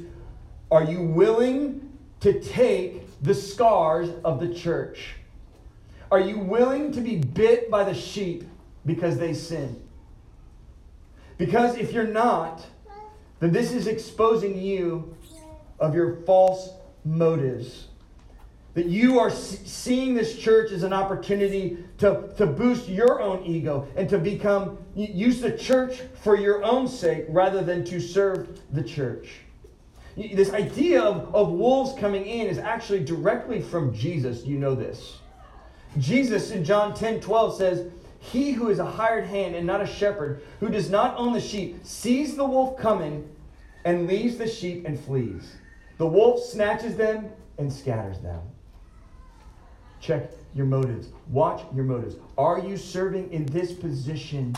are 0.71 0.85
you 0.85 1.03
willing 1.03 1.84
to 2.25 2.41
take 2.41 3.03
the 3.21 3.35
scars 3.35 4.09
of 4.25 4.41
the 4.41 4.49
church? 4.49 5.17
Are 6.11 6.19
you 6.19 6.39
willing 6.39 6.91
to 6.93 7.03
be 7.03 7.17
bit 7.17 7.71
by 7.71 7.85
the 7.85 7.93
sheep 7.93 8.45
because 8.87 9.19
they 9.19 9.35
sin? 9.35 9.87
Because 11.37 11.77
if 11.77 11.93
you're 11.93 12.07
not, 12.07 12.65
then 13.41 13.53
this 13.53 13.73
is 13.73 13.87
exposing 13.87 14.59
you 14.59 15.15
of 15.79 15.95
your 15.95 16.23
false 16.23 16.71
motives. 17.05 17.89
That 18.73 18.87
you 18.87 19.19
are 19.19 19.31
seeing 19.31 20.15
this 20.15 20.39
church 20.39 20.73
as 20.73 20.83
an 20.83 20.95
opportunity 20.95 21.77
to, 21.99 22.33
to 22.39 22.47
boost 22.47 22.89
your 22.89 23.21
own 23.21 23.45
ego 23.45 23.87
and 23.97 24.09
to 24.09 24.17
become, 24.17 24.79
use 24.95 25.43
the 25.43 25.59
church 25.59 26.01
for 26.23 26.39
your 26.39 26.65
own 26.65 26.89
sake 26.89 27.27
rather 27.29 27.63
than 27.63 27.85
to 27.85 28.01
serve 28.01 28.61
the 28.73 28.83
church. 28.83 29.44
This 30.17 30.53
idea 30.53 31.03
of, 31.03 31.35
of 31.35 31.51
wolves 31.51 31.99
coming 31.99 32.25
in 32.25 32.47
is 32.47 32.59
actually 32.59 33.05
directly 33.05 33.61
from 33.61 33.93
Jesus. 33.93 34.45
You 34.45 34.59
know 34.59 34.75
this. 34.75 35.19
Jesus 35.99 36.51
in 36.51 36.65
John 36.65 36.95
10 36.95 37.21
12 37.21 37.57
says, 37.57 37.93
He 38.21 38.53
who 38.53 38.69
is 38.69 38.79
a 38.79 38.85
hired 38.85 39.25
hand 39.25 39.57
and 39.57 39.67
not 39.67 39.81
a 39.81 39.87
shepherd, 39.87 40.43
who 40.61 40.69
does 40.69 40.89
not 40.89 41.17
own 41.17 41.33
the 41.33 41.41
sheep, 41.41 41.81
sees 41.85 42.37
the 42.37 42.45
wolf 42.45 42.79
coming 42.79 43.29
and 43.85 44.07
leaves 44.07 44.37
the 44.37 44.49
sheep 44.49 44.87
and 44.87 44.99
flees. 44.99 45.57
The 45.99 46.07
wolf 46.07 46.45
snatches 46.45 46.97
them 46.97 47.31
and 47.59 47.73
scatters 47.73 48.21
them. 48.21 48.41
Check 50.01 50.31
your 50.55 50.67
motives. 50.67 51.09
Watch 51.29 51.63
your 51.75 51.85
motives. 51.85 52.17
Are 52.39 52.59
you 52.59 52.77
serving 52.77 53.33
in 53.33 53.47
this 53.47 53.73
position 53.73 54.55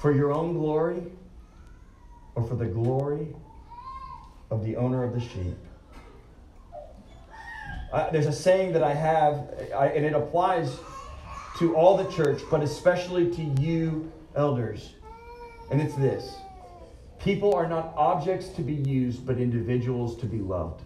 for 0.00 0.12
your 0.12 0.32
own 0.32 0.52
glory 0.54 1.02
or 2.34 2.44
for 2.46 2.54
the 2.54 2.66
glory 2.66 3.28
of 4.50 4.64
the 4.64 4.76
owner 4.76 5.04
of 5.04 5.14
the 5.14 5.20
sheep? 5.20 5.56
There's 8.12 8.26
a 8.26 8.32
saying 8.32 8.72
that 8.72 8.82
I 8.82 8.94
have, 8.94 9.48
I, 9.74 9.88
and 9.88 10.04
it 10.04 10.12
applies 10.12 10.78
to 11.58 11.74
all 11.74 11.96
the 11.96 12.10
church, 12.12 12.42
but 12.50 12.62
especially 12.62 13.30
to 13.34 13.42
you 13.60 14.12
elders. 14.36 14.94
And 15.70 15.80
it's 15.80 15.94
this 15.94 16.36
People 17.18 17.54
are 17.54 17.68
not 17.68 17.92
objects 17.96 18.48
to 18.50 18.62
be 18.62 18.74
used, 18.74 19.26
but 19.26 19.38
individuals 19.38 20.16
to 20.18 20.26
be 20.26 20.38
loved. 20.38 20.82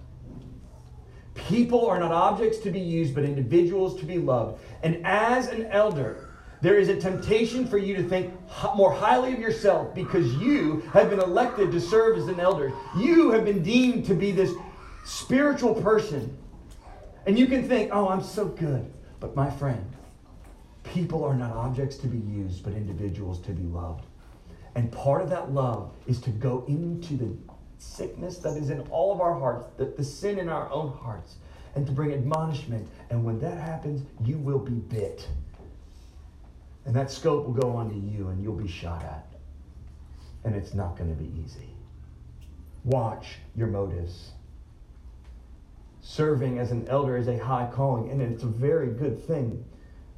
People 1.35 1.87
are 1.87 1.99
not 1.99 2.12
objects 2.12 2.59
to 2.59 2.71
be 2.71 2.81
used, 2.81 3.14
but 3.14 3.25
individuals 3.25 3.99
to 4.00 4.07
be 4.07 4.19
loved. 4.19 4.62
And 4.83 5.04
as 5.04 5.49
an 5.49 5.66
elder, 5.66 6.31
there 6.62 6.78
is 6.78 6.88
a 6.88 6.97
temptation 6.97 7.66
for 7.66 7.76
you 7.76 7.97
to 7.97 8.09
think 8.09 8.33
more 8.76 8.92
highly 8.92 9.33
of 9.33 9.40
yourself 9.40 9.92
because 9.97 10.33
you 10.35 10.81
have 10.92 11.11
been 11.11 11.19
elected 11.19 11.73
to 11.73 11.81
serve 11.81 12.16
as 12.16 12.28
an 12.28 12.38
elder. 12.38 12.73
You 12.97 13.33
have 13.33 13.45
been 13.45 13.64
deemed 13.64 14.07
to 14.07 14.14
be 14.14 14.31
this 14.31 14.54
spiritual 15.04 15.75
person. 15.75 16.38
And 17.26 17.37
you 17.37 17.47
can 17.47 17.69
think, 17.69 17.90
oh, 17.92 18.09
I'm 18.09 18.23
so 18.23 18.47
good. 18.47 18.92
But 19.19 19.35
my 19.35 19.50
friend, 19.50 19.85
people 20.85 21.25
are 21.25 21.35
not 21.35 21.50
objects 21.50 21.97
to 21.97 22.07
be 22.07 22.19
used, 22.19 22.62
but 22.62 22.75
individuals 22.75 23.40
to 23.40 23.50
be 23.50 23.64
loved. 23.64 24.07
And 24.76 24.90
part 24.92 25.21
of 25.21 25.31
that 25.31 25.52
love 25.52 25.92
is 26.07 26.21
to 26.21 26.31
go 26.31 26.64
into 26.69 27.16
the 27.16 27.37
sickness 27.78 28.38
that 28.38 28.57
is 28.57 28.71
in 28.71 28.81
all 28.83 29.12
of 29.12 29.21
our 29.21 29.35
hearts, 29.37 29.66
the, 29.78 29.87
the 29.87 30.04
sin 30.04 30.38
in 30.38 30.49
our 30.49 30.71
own 30.71 30.92
hearts, 30.92 31.37
and 31.75 31.85
to 31.87 31.92
bring 31.92 32.12
admonishment. 32.12 32.88
And 33.11 33.25
when 33.25 33.40
that 33.40 33.59
happens, 33.59 34.07
you 34.25 34.38
will 34.38 34.61
be 34.61 34.75
bit. 34.75 35.26
And 36.85 36.95
that 36.97 37.11
scope 37.11 37.47
will 37.47 37.55
go 37.55 37.71
onto 37.77 37.97
you 37.97 38.29
and 38.29 38.43
you'll 38.43 38.57
be 38.57 38.69
shot 38.69 39.03
at. 39.03 39.27
And 40.45 40.55
it's 40.55 40.75
not 40.75 40.97
going 40.97 41.11
to 41.11 41.23
be 41.23 41.31
easy. 41.45 41.69
Watch 42.85 43.37
your 43.55 43.69
motives. 43.69 44.33
Serving 46.01 46.59
as 46.59 46.73
an 46.73 46.89
elder 46.89 47.17
is 47.17 47.29
a 47.29 47.39
high 47.39 47.71
calling, 47.73 48.11
and 48.11 48.21
it's 48.21 48.43
a 48.43 48.49
very 48.49 48.89
good 48.89 49.25
thing. 49.25 49.65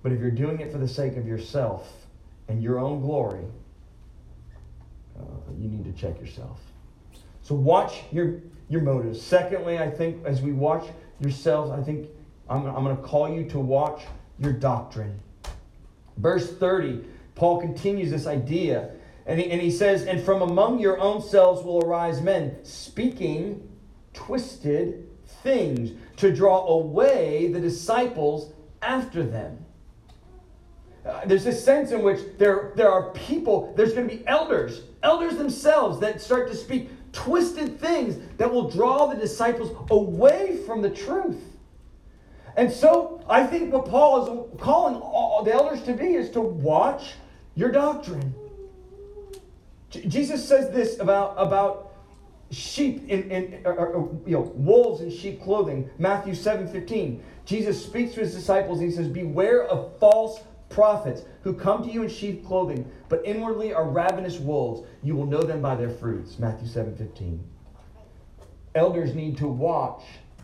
But 0.03 0.13
if 0.13 0.21
you're 0.21 0.31
doing 0.31 0.61
it 0.61 0.73
for 0.73 0.79
the 0.79 0.89
sake 0.89 1.19
of 1.19 1.27
yourself 1.27 1.93
and 2.49 2.63
your 2.63 2.79
own 2.79 3.01
glory, 3.03 3.45
uh, 5.19 5.23
you 5.59 5.69
need 5.69 5.85
to 5.85 5.93
check 5.93 6.19
yourself. 6.19 6.59
So 7.43 7.55
watch 7.55 8.03
your 8.11 8.41
your 8.69 8.81
motives. 8.81 9.21
Secondly, 9.21 9.79
I 9.79 9.91
think 9.91 10.25
as 10.25 10.41
we 10.41 10.53
watch 10.53 10.87
yourselves, 11.21 11.71
I 11.71 11.83
think 11.83 12.09
I'm, 12.49 12.67
I'm 12.67 12.83
going 12.83 12.97
to 12.97 13.03
call 13.03 13.29
you 13.29 13.49
to 13.51 13.59
watch 13.59 14.05
your 14.39 14.53
doctrine. 14.53 15.21
Verse 16.17 16.53
30, 16.57 17.05
Paul 17.35 17.61
continues 17.61 18.11
this 18.11 18.27
idea, 18.27 18.91
and 19.27 19.41
he, 19.41 19.51
and 19.51 19.61
he 19.61 19.71
says, 19.71 20.05
And 20.05 20.23
from 20.23 20.43
among 20.43 20.79
your 20.79 20.99
own 21.01 21.23
selves 21.23 21.63
will 21.63 21.85
arise 21.85 22.21
men 22.21 22.57
speaking 22.65 23.69
twisted 24.13 25.09
things 25.43 25.93
to 26.17 26.35
draw 26.35 26.67
away 26.67 27.49
the 27.49 27.61
disciples 27.61 28.53
after 28.83 29.23
them. 29.25 29.65
Uh, 31.05 31.21
there's 31.27 31.45
this 31.45 31.63
sense 31.63 31.91
in 31.91 32.03
which 32.03 32.21
there, 32.39 32.73
there 32.77 32.91
are 32.91 33.11
people, 33.11 33.75
there's 33.77 33.93
going 33.93 34.09
to 34.09 34.17
be 34.17 34.27
elders, 34.27 34.83
elders 35.03 35.37
themselves 35.37 36.01
that 36.01 36.21
start 36.21 36.49
to 36.49 36.57
speak 36.57 36.89
twisted 37.13 37.79
things 37.79 38.17
that 38.39 38.51
will 38.51 38.71
draw 38.71 39.07
the 39.07 39.17
disciples 39.17 39.71
away 39.91 40.59
from 40.67 40.81
the 40.81 40.91
truth. 40.91 41.54
And 42.57 42.71
so 42.71 43.25
I 43.29 43.47
think 43.47 43.73
what 43.73 43.87
Paul 43.87 44.23
is 44.55 44.61
calling 44.61 44.97
all 44.97 45.43
the 45.43 45.53
elders 45.53 45.83
to 45.85 45.93
be 45.93 46.15
is 46.15 46.31
to 46.31 46.41
watch 46.41 47.15
your 47.55 47.71
doctrine. 47.71 48.35
J- 49.91 50.07
Jesus 50.07 50.47
says 50.47 50.71
this 50.71 50.99
about, 51.01 51.35
about 51.37 51.93
sheep 52.51 53.09
in, 53.09 53.31
in 53.31 53.61
or, 53.65 53.73
or, 53.73 54.21
you 54.27 54.35
know 54.35 54.53
wolves 54.55 55.01
in 55.01 55.11
sheep 55.11 55.43
clothing. 55.43 55.91
Matthew 55.99 56.35
7 56.35 56.69
15. 56.69 57.23
Jesus 57.45 57.85
speaks 57.85 58.15
to 58.15 58.21
his 58.21 58.35
disciples 58.35 58.79
and 58.79 58.89
he 58.89 58.95
says, 58.95 59.09
Beware 59.09 59.65
of 59.65 59.99
false 59.99 60.41
prophets 60.69 61.23
who 61.43 61.55
come 61.55 61.83
to 61.83 61.91
you 61.91 62.03
in 62.03 62.09
sheep 62.09 62.47
clothing, 62.47 62.91
but 63.09 63.21
inwardly 63.25 63.73
are 63.73 63.89
ravenous 63.89 64.39
wolves. 64.39 64.87
You 65.03 65.17
will 65.17 65.27
know 65.27 65.43
them 65.43 65.61
by 65.61 65.75
their 65.75 65.91
fruits. 65.91 66.39
Matthew 66.39 66.69
7 66.69 66.97
15. 66.97 67.43
Elders 68.77 69.15
need 69.15 69.37
to 69.39 69.49
watch 69.49 70.03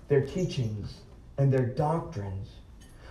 their 0.09 0.27
teachings 0.27 1.01
and 1.41 1.51
their 1.51 1.65
doctrines. 1.65 2.49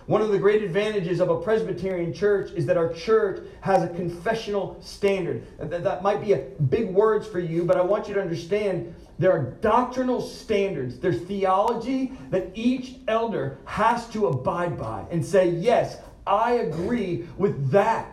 One 0.06 0.22
of 0.22 0.30
the 0.30 0.38
great 0.38 0.62
advantages 0.62 1.20
of 1.20 1.30
a 1.30 1.40
Presbyterian 1.40 2.12
church 2.14 2.52
is 2.52 2.64
that 2.66 2.76
our 2.76 2.92
church 2.92 3.44
has 3.60 3.82
a 3.82 3.88
confessional 3.88 4.76
standard. 4.80 5.46
That 5.58 6.02
might 6.02 6.20
be 6.20 6.32
a 6.32 6.38
big 6.68 6.90
words 6.90 7.26
for 7.26 7.40
you, 7.40 7.64
but 7.64 7.76
I 7.76 7.82
want 7.82 8.08
you 8.08 8.14
to 8.14 8.20
understand 8.20 8.94
there 9.18 9.32
are 9.32 9.42
doctrinal 9.42 10.20
standards. 10.20 10.98
There's 10.98 11.20
theology 11.22 12.12
that 12.30 12.50
each 12.54 12.96
elder 13.08 13.58
has 13.64 14.08
to 14.10 14.28
abide 14.28 14.78
by 14.78 15.04
and 15.10 15.24
say, 15.24 15.50
yes, 15.50 15.98
I 16.26 16.52
agree 16.52 17.26
with 17.36 17.70
that. 17.70 18.10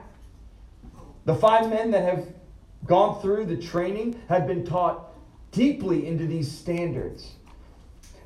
The 1.25 1.35
five 1.35 1.69
men 1.69 1.91
that 1.91 2.03
have 2.03 2.27
gone 2.85 3.21
through 3.21 3.45
the 3.45 3.57
training 3.57 4.19
have 4.29 4.47
been 4.47 4.65
taught 4.65 5.13
deeply 5.51 6.07
into 6.07 6.25
these 6.25 6.51
standards. 6.51 7.33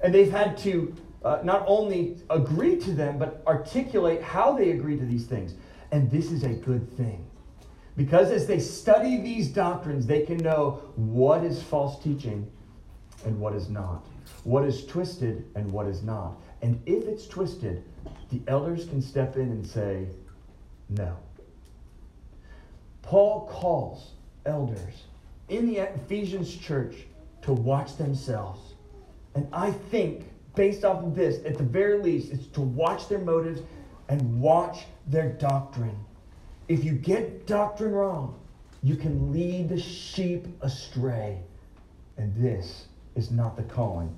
And 0.04 0.14
they've 0.14 0.32
had 0.32 0.58
to 0.60 0.96
uh, 1.24 1.40
not 1.44 1.64
only 1.68 2.18
agree 2.30 2.78
to 2.78 2.92
them, 2.92 3.18
but 3.18 3.44
articulate 3.46 4.22
how 4.22 4.54
they 4.54 4.72
agree 4.72 4.98
to 4.98 5.06
these 5.06 5.26
things. 5.26 5.54
And 5.92 6.10
this 6.10 6.32
is 6.32 6.44
a 6.44 6.50
good 6.50 6.90
thing. 6.98 7.26
Because 7.98 8.32
as 8.32 8.48
they 8.48 8.60
study 8.60 9.22
these 9.22 9.50
doctrines, 9.50 10.08
they 10.08 10.22
can 10.22 10.38
know 10.38 10.82
what 10.96 11.44
is 11.44 11.62
false 11.62 12.02
teaching 12.02 12.50
and 13.26 13.40
what 13.40 13.54
is 13.54 13.70
not, 13.70 14.06
what 14.44 14.64
is 14.64 14.86
twisted 14.86 15.46
and 15.56 15.72
what 15.72 15.88
is 15.88 16.02
not. 16.02 16.38
And 16.62 16.82
if 16.86 17.06
it's 17.06 17.28
twisted, 17.28 17.84
the 18.32 18.42
elders 18.48 18.86
can 18.86 19.02
step 19.02 19.36
in 19.36 19.44
and 19.44 19.68
say, 19.68 20.08
no. 20.90 21.18
Paul 23.02 23.48
calls 23.52 24.12
elders 24.46 25.04
in 25.50 25.68
the 25.68 25.80
Ephesians 25.80 26.56
church 26.56 26.96
to 27.42 27.52
watch 27.52 27.98
themselves. 27.98 28.76
And 29.36 29.48
I 29.52 29.72
think, 29.72 30.31
based 30.56 30.84
off 30.84 31.04
of 31.04 31.16
this, 31.16 31.44
at 31.46 31.58
the 31.58 31.64
very 31.64 32.00
least, 32.02 32.32
it's 32.32 32.48
to 32.48 32.62
watch 32.62 33.08
their 33.08 33.20
motives 33.20 33.62
and 34.10 34.42
watch 34.42 34.86
their 35.08 35.30
doctrine. 35.30 35.98
if 36.68 36.84
you 36.84 36.94
get 36.94 37.48
doctrine 37.48 37.92
wrong, 37.92 38.40
you 38.84 38.96
can 38.96 39.32
lead 39.32 39.70
the 39.70 39.80
sheep 39.80 40.48
astray. 40.62 41.40
And 42.18 42.36
this 42.36 42.86
is 43.16 43.32
not 43.32 43.56
the 43.56 43.64
calling 43.64 44.16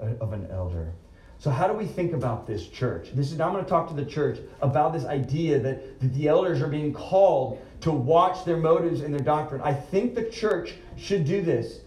uh, 0.00 0.06
of 0.20 0.32
an 0.32 0.46
elder. 0.50 0.92
So, 1.38 1.50
how 1.50 1.66
do 1.66 1.72
we 1.72 1.86
think 1.86 2.12
about 2.12 2.46
this 2.46 2.66
church? 2.66 3.08
This 3.14 3.32
is 3.32 3.38
now 3.38 3.46
I'm 3.46 3.52
going 3.54 3.64
to 3.64 3.70
talk 3.70 3.88
to 3.88 3.94
the 3.94 4.04
church 4.04 4.38
about 4.60 4.92
this 4.92 5.06
idea 5.06 5.58
that, 5.58 5.98
that 6.00 6.14
the 6.14 6.28
elders 6.28 6.60
are 6.60 6.68
being 6.68 6.92
called 6.92 7.60
to 7.80 7.90
watch 7.90 8.44
their 8.44 8.58
motives 8.58 9.00
and 9.00 9.12
their 9.12 9.24
doctrine. 9.24 9.62
I 9.62 9.72
think 9.72 10.14
the 10.14 10.24
church 10.24 10.74
should 10.98 11.24
do 11.24 11.40
this. 11.40 11.80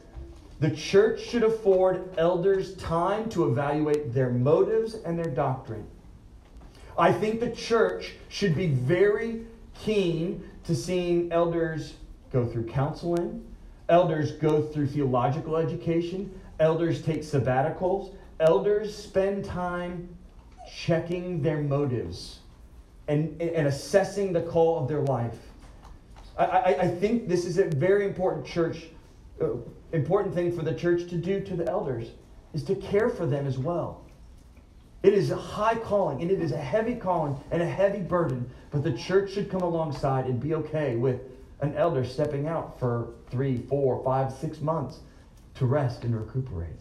The 0.63 0.71
church 0.71 1.19
should 1.19 1.43
afford 1.43 2.13
elders 2.17 2.73
time 2.75 3.27
to 3.31 3.49
evaluate 3.49 4.13
their 4.13 4.29
motives 4.29 4.93
and 4.93 5.19
their 5.19 5.29
doctrine. 5.29 5.85
I 6.97 7.11
think 7.11 7.41
the 7.41 7.51
church 7.51 8.13
should 8.29 8.55
be 8.55 8.67
very 8.67 9.45
keen 9.77 10.41
to 10.63 10.73
seeing 10.73 11.29
elders 11.33 11.95
go 12.31 12.45
through 12.45 12.67
counseling, 12.67 13.45
elders 13.89 14.31
go 14.31 14.61
through 14.61 14.87
theological 14.87 15.57
education, 15.57 16.33
elders 16.61 17.01
take 17.01 17.23
sabbaticals, 17.23 18.13
elders 18.39 18.95
spend 18.95 19.43
time 19.43 20.07
checking 20.73 21.41
their 21.41 21.59
motives 21.59 22.39
and, 23.09 23.41
and 23.41 23.67
assessing 23.67 24.31
the 24.31 24.43
call 24.43 24.81
of 24.81 24.87
their 24.87 25.01
life. 25.01 25.39
I, 26.37 26.45
I, 26.45 26.81
I 26.83 26.87
think 26.87 27.27
this 27.27 27.43
is 27.43 27.57
a 27.57 27.65
very 27.65 28.05
important 28.05 28.45
church, 28.45 28.85
uh, 29.41 29.47
important 29.93 30.35
thing 30.35 30.55
for 30.55 30.63
the 30.63 30.73
church 30.73 31.09
to 31.09 31.17
do 31.17 31.39
to 31.41 31.55
the 31.55 31.67
elders, 31.69 32.09
is 32.53 32.63
to 32.65 32.75
care 32.75 33.09
for 33.09 33.25
them 33.25 33.47
as 33.47 33.57
well. 33.57 34.01
It 35.01 35.13
is 35.13 35.31
a 35.31 35.37
high 35.37 35.75
calling 35.75 36.21
and 36.21 36.31
it 36.31 36.41
is 36.41 36.51
a 36.51 36.57
heavy 36.57 36.95
calling 36.95 37.37
and 37.51 37.61
a 37.61 37.67
heavy 37.67 38.01
burden, 38.01 38.49
but 38.71 38.83
the 38.83 38.93
church 38.93 39.33
should 39.33 39.49
come 39.49 39.61
alongside 39.61 40.25
and 40.25 40.39
be 40.39 40.53
okay 40.55 40.95
with 40.95 41.21
an 41.61 41.75
elder 41.75 42.05
stepping 42.05 42.47
out 42.47 42.79
for 42.79 43.13
three, 43.29 43.63
four, 43.69 44.03
five, 44.03 44.31
six 44.31 44.61
months 44.61 44.99
to 45.55 45.65
rest 45.65 46.03
and 46.03 46.15
recuperate 46.15 46.77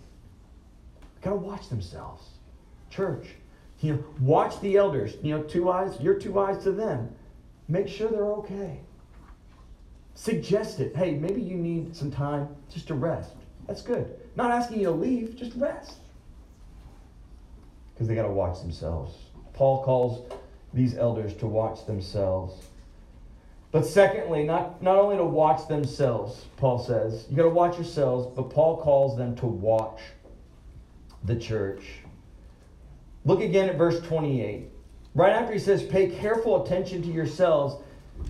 got 1.23 1.31
to 1.31 1.37
watch 1.37 1.69
themselves. 1.69 2.23
Church, 2.91 3.29
you 3.81 3.95
know, 3.95 4.05
watch 4.21 4.61
the 4.61 4.77
elders. 4.77 5.15
You 5.23 5.39
know, 5.39 5.43
two 5.45 5.71
eyes, 5.71 5.99
your 6.01 6.15
two 6.15 6.39
eyes 6.39 6.63
to 6.65 6.73
them. 6.73 7.15
Make 7.69 7.89
sure 7.89 8.11
they're 8.11 8.33
okay. 8.33 8.81
Suggest 10.15 10.81
it. 10.81 10.95
Hey, 10.95 11.15
maybe 11.15 11.41
you 11.41 11.57
need 11.57 11.97
some 11.97 12.11
time 12.11 12.49
just 12.71 12.89
to 12.89 12.95
rest. 12.95 13.33
That's 13.67 13.83
good. 13.83 14.15
Not 14.37 14.51
asking 14.51 14.81
you 14.81 14.87
to 14.87 14.93
leave, 14.93 15.37
just 15.37 15.57
rest. 15.57 15.95
Because 17.95 18.09
they 18.09 18.15
got 18.15 18.23
to 18.23 18.31
watch 18.31 18.61
themselves. 18.61 19.15
Paul 19.53 19.83
calls 19.85 20.31
these 20.75 20.97
elders 20.97 21.35
to 21.35 21.47
watch 21.47 21.87
themselves. 21.87 22.67
But 23.71 23.87
secondly, 23.87 24.45
not, 24.45 24.83
not 24.83 24.97
only 24.97 25.17
to 25.17 25.25
watch 25.25 25.67
themselves, 25.67 26.45
Paul 26.59 26.79
says, 26.79 27.27
you 27.31 27.37
got 27.37 27.45
to 27.45 27.49
watch 27.49 27.77
yourselves, 27.77 28.27
but 28.37 28.51
Paul 28.51 28.77
calls 28.77 29.17
them 29.17 29.35
to 29.37 29.47
watch 29.47 30.01
the 31.25 31.37
church. 31.37 31.83
Look 33.25 33.41
again 33.41 33.69
at 33.69 33.77
verse 33.77 34.01
28. 34.01 34.69
Right 35.15 35.33
after 35.33 35.53
he 35.53 35.59
says, 35.59 35.83
pay 35.83 36.09
careful 36.09 36.65
attention 36.65 37.03
to 37.03 37.09
yourselves, 37.09 37.83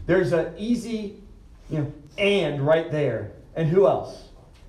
there's 0.06 0.32
an 0.32 0.54
easy, 0.58 1.21
know, 1.70 1.92
and 2.18 2.66
right 2.66 2.90
there. 2.90 3.32
And 3.54 3.68
who 3.68 3.86
else? 3.86 4.28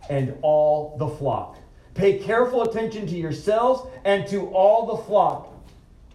And 0.10 0.38
all 0.42 0.98
the 0.98 1.08
flock. 1.08 1.58
Pay 1.94 2.20
careful 2.20 2.64
attention 2.64 3.08
to 3.08 3.16
yourselves 3.16 3.88
and 4.04 4.28
to 4.28 4.48
all 4.48 4.86
the 4.86 5.04
flock 5.04 5.54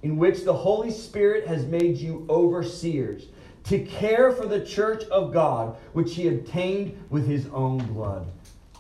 in 0.03 0.17
which 0.17 0.45
the 0.45 0.53
Holy 0.53 0.91
Spirit 0.91 1.47
has 1.47 1.67
made 1.67 1.97
you 1.97 2.27
overseers 2.29 3.27
to 3.65 3.79
care 3.81 4.33
for 4.33 4.47
the 4.47 4.65
church 4.65 5.05
of 5.05 5.33
God, 5.33 5.77
which 5.93 6.15
he 6.15 6.29
obtained 6.29 6.99
with 7.11 7.27
his 7.27 7.47
own 7.53 7.79
blood. 7.93 8.27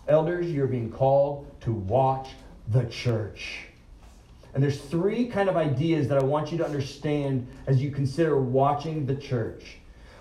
Elders, 0.06 0.50
you're 0.50 0.66
being 0.66 0.90
called 0.90 1.46
to 1.60 1.72
watch 1.72 2.30
the 2.68 2.84
church. 2.84 3.66
And 4.54 4.62
there's 4.62 4.80
three 4.80 5.26
kind 5.26 5.48
of 5.48 5.56
ideas 5.56 6.08
that 6.08 6.18
I 6.18 6.24
want 6.24 6.50
you 6.50 6.58
to 6.58 6.64
understand 6.64 7.46
as 7.66 7.82
you 7.82 7.90
consider 7.90 8.40
watching 8.40 9.04
the 9.04 9.14
church. 9.14 9.76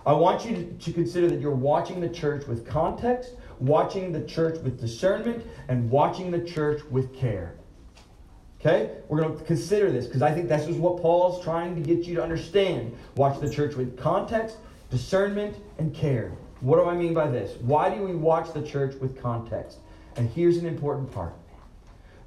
I 0.08 0.14
want 0.14 0.46
you 0.46 0.56
to, 0.56 0.64
to, 0.64 0.94
consider 0.94 1.28
that 1.28 1.42
you're 1.42 1.52
watching 1.52 2.00
the 2.00 2.08
church 2.08 2.48
with 2.48 2.66
context, 2.66 3.34
watching 3.60 4.14
the 4.14 4.22
church 4.22 4.58
with 4.64 4.80
discernment, 4.80 5.46
and 5.68 5.92
watching 5.92 6.32
the 6.32 6.40
church 6.40 6.82
with 6.90 7.14
care. 7.14 7.56
Okay? 8.62 8.92
We're 9.10 9.20
going 9.20 9.38
to 9.38 9.44
consider 9.44 9.92
this 9.92 10.06
because 10.06 10.22
I 10.22 10.32
think 10.34 10.48
this 10.48 10.66
is 10.66 10.78
what 10.78 11.02
Paul's 11.02 11.44
trying 11.44 11.76
to 11.76 11.82
get 11.82 12.06
you 12.06 12.16
to 12.16 12.24
understand. 12.24 12.96
Watch 13.18 13.42
the 13.42 13.50
church 13.50 13.76
with 13.76 14.00
context, 14.00 14.56
discernment, 14.90 15.58
and 15.78 15.94
care. 15.94 16.32
What 16.62 16.78
do 16.78 16.86
I 16.86 16.96
mean 16.96 17.14
by 17.14 17.30
this? 17.30 17.60
Why 17.60 17.94
do 17.94 18.02
we 18.02 18.16
watch 18.16 18.54
the 18.54 18.62
church 18.62 18.96
with 19.02 19.22
context? 19.22 19.80
And 20.16 20.30
here's 20.30 20.56
an 20.56 20.68
important 20.68 21.12
part 21.12 21.34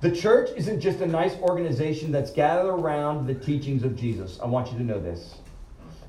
the 0.03 0.11
church 0.11 0.51
isn't 0.55 0.81
just 0.81 1.01
a 1.01 1.07
nice 1.07 1.35
organization 1.37 2.13
that's 2.13 2.31
gathered 2.31 2.71
around 2.71 3.27
the 3.27 3.35
teachings 3.35 3.85
of 3.85 3.97
Jesus. 3.97 4.39
I 4.43 4.47
want 4.47 4.71
you 4.71 4.77
to 4.77 4.85
know 4.85 5.01
this. 5.01 5.40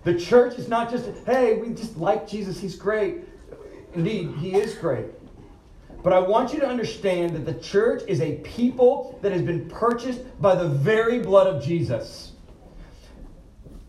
The 0.04 0.20
church 0.20 0.58
is 0.58 0.68
not 0.68 0.90
just, 0.90 1.10
hey, 1.26 1.58
we 1.58 1.74
just 1.74 1.98
like 1.98 2.28
Jesus, 2.28 2.60
he's 2.60 2.76
great. 2.76 3.20
Indeed, 3.94 4.34
he 4.40 4.56
is 4.56 4.76
great. 4.76 5.06
But 6.04 6.14
I 6.14 6.20
want 6.20 6.54
you 6.54 6.60
to 6.60 6.68
understand 6.68 7.36
that 7.36 7.46
the 7.46 7.60
church 7.62 8.04
is 8.08 8.22
a 8.22 8.38
people 8.38 9.20
that 9.22 9.32
has 9.32 9.44
been 9.44 9.70
purchased 9.70 10.22
by 10.42 10.56
the 10.56 10.68
very 10.68 11.20
blood 11.20 11.48
of 11.48 11.64
Jesus. 11.64 12.32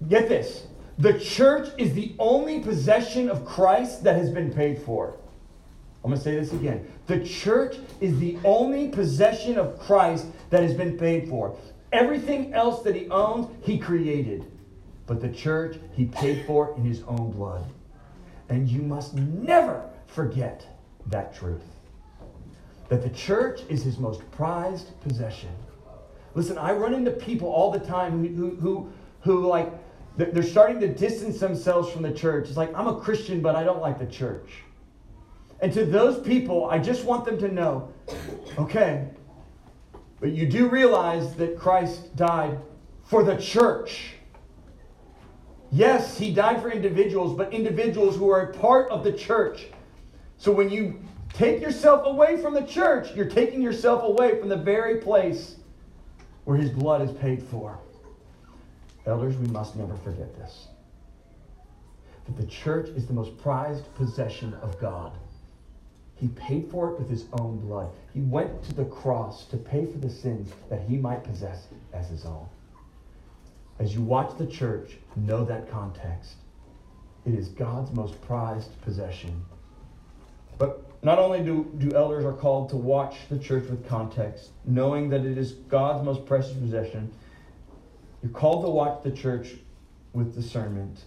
Get 0.09 0.29
this 0.29 0.67
the 0.99 1.19
church 1.19 1.69
is 1.79 1.95
the 1.95 2.15
only 2.19 2.61
possession 2.61 3.31
of 3.31 3.45
Christ 3.47 4.05
that 4.05 4.17
has 4.17 4.29
been 4.29 4.53
paid 4.53 4.81
for. 4.83 5.17
I'm 6.05 6.11
going 6.11 6.19
to 6.19 6.23
say 6.23 6.35
this 6.35 6.53
again. 6.53 6.87
The 7.07 7.25
church 7.25 7.77
is 8.01 8.19
the 8.19 8.37
only 8.45 8.89
possession 8.89 9.59
of 9.59 9.79
Christ 9.79 10.27
that 10.51 10.63
has 10.63 10.75
been 10.75 10.99
paid 10.99 11.29
for. 11.29 11.57
Everything 11.93 12.53
else 12.53 12.83
that 12.83 12.95
he 12.95 13.09
owns, 13.09 13.49
he 13.63 13.79
created. 13.79 14.52
But 15.13 15.21
the 15.21 15.29
church, 15.29 15.77
he 15.93 16.07
paid 16.07 16.47
for 16.47 16.75
in 16.75 16.87
his 16.87 17.03
own 17.03 17.33
blood. 17.33 17.67
And 18.49 18.67
you 18.67 18.81
must 18.81 19.13
never 19.13 19.85
forget 20.07 20.67
that 21.09 21.35
truth. 21.35 21.67
That 22.89 23.03
the 23.03 23.11
church 23.11 23.61
is 23.69 23.83
his 23.83 23.99
most 23.99 24.23
prized 24.31 24.99
possession. 25.03 25.51
Listen, 26.35 26.57
I 26.57 26.73
run 26.73 26.95
into 26.95 27.11
people 27.11 27.49
all 27.49 27.71
the 27.71 27.79
time 27.79 28.25
who, 28.25 28.35
who, 28.35 28.57
who, 28.57 28.93
who 29.21 29.47
like, 29.47 29.71
they're 30.17 30.43
starting 30.43 30.81
to 30.81 30.89
distance 30.89 31.39
themselves 31.39 31.93
from 31.93 32.01
the 32.01 32.13
church. 32.15 32.49
It's 32.49 32.57
like, 32.57 32.75
I'm 32.75 32.87
a 32.87 32.99
Christian, 32.99 33.43
but 33.43 33.55
I 33.55 33.65
don't 33.65 33.83
like 33.83 33.99
the 33.99 34.07
church. 34.07 34.63
And 35.61 35.71
to 35.75 35.85
those 35.85 36.27
people, 36.27 36.71
I 36.71 36.79
just 36.79 37.05
want 37.05 37.27
them 37.27 37.37
to 37.37 37.49
know 37.49 37.93
okay, 38.59 39.09
but 40.21 40.31
you 40.31 40.49
do 40.49 40.71
realize 40.71 41.35
that 41.35 41.59
Christ 41.59 42.17
died 42.17 42.59
for 43.05 43.23
the 43.23 43.37
church. 43.37 44.15
Yes, 45.73 46.19
he 46.19 46.35
died 46.35 46.61
for 46.61 46.71
individuals, 46.71 47.35
but 47.35 47.53
individuals 47.55 48.17
who 48.17 48.29
are 48.31 48.43
a 48.43 48.53
part 48.53 48.91
of 48.91 49.03
the 49.03 49.13
church. 49.13 49.69
So 50.37 50.53
when 50.53 50.69
you 50.69 51.03
take 51.33 51.63
yourself 51.63 52.03
away 52.05 52.37
from 52.37 52.53
the 52.53 52.61
church, 52.61 53.15
you're 53.17 53.31
taking 53.31 53.63
yourself 53.63 54.03
away 54.05 54.39
from 54.39 54.51
the 54.51 54.57
very 54.57 55.01
place 55.01 55.57
where 56.45 56.59
his 56.59 56.69
blood 56.69 57.01
is 57.01 57.17
paid 57.17 57.43
for. 57.43 57.79
Elders, 59.07 59.35
we 59.39 59.47
must 59.49 59.75
never 59.75 59.97
forget 59.97 60.37
this. 60.37 60.67
That 62.27 62.37
the 62.37 62.47
church 62.47 62.89
is 62.91 63.07
the 63.07 63.15
most 63.15 63.37
prized 63.39 63.93
possession 63.95 64.53
of 64.61 64.79
God. 64.79 65.13
He 66.17 66.29
paid 66.29 66.71
for 66.71 66.91
it 66.91 66.99
with 66.99 67.09
his 67.09 67.25
own 67.41 67.59
blood. 67.61 67.89
He 68.13 68.21
went 68.21 68.63
to 68.65 68.75
the 68.75 68.85
cross 68.85 69.47
to 69.47 69.57
pay 69.57 69.87
for 69.87 69.99
the 69.99 70.11
sins 70.11 70.53
that 70.69 70.83
he 70.83 70.99
might 70.99 71.25
possess 71.25 71.67
as 71.95 72.11
his 72.11 72.27
own. 72.27 72.47
As 73.83 73.93
you 73.97 74.01
watch 74.01 74.39
the 74.39 74.47
church, 74.47 74.97
know 75.17 75.45
that 75.45 75.69
context. 75.69 76.35
It 77.27 77.35
is 77.35 77.49
God's 77.49 77.91
most 77.91 78.21
prized 78.23 78.81
possession. 78.83 79.45
But 80.57 80.87
not 81.03 81.19
only 81.19 81.43
do, 81.43 81.69
do 81.79 81.93
elders 81.93 82.25
are 82.25 82.33
called 82.33 82.71
to 82.71 82.77
watch 82.77 83.17
the 83.29 83.41
church 83.41 83.69
with 83.69 83.85
context, 83.89 84.51
knowing 84.65 85.09
that 85.09 85.27
it 85.27 85.37
is 85.37 85.51
God's 85.51 86.05
most 86.05 86.27
precious 86.27 86.53
possession, 86.53 87.13
you're 88.23 88.31
called 88.31 88.65
to 88.65 88.71
watch 88.71 89.03
the 89.03 89.11
church 89.11 89.49
with 90.13 90.33
discernment. 90.33 91.03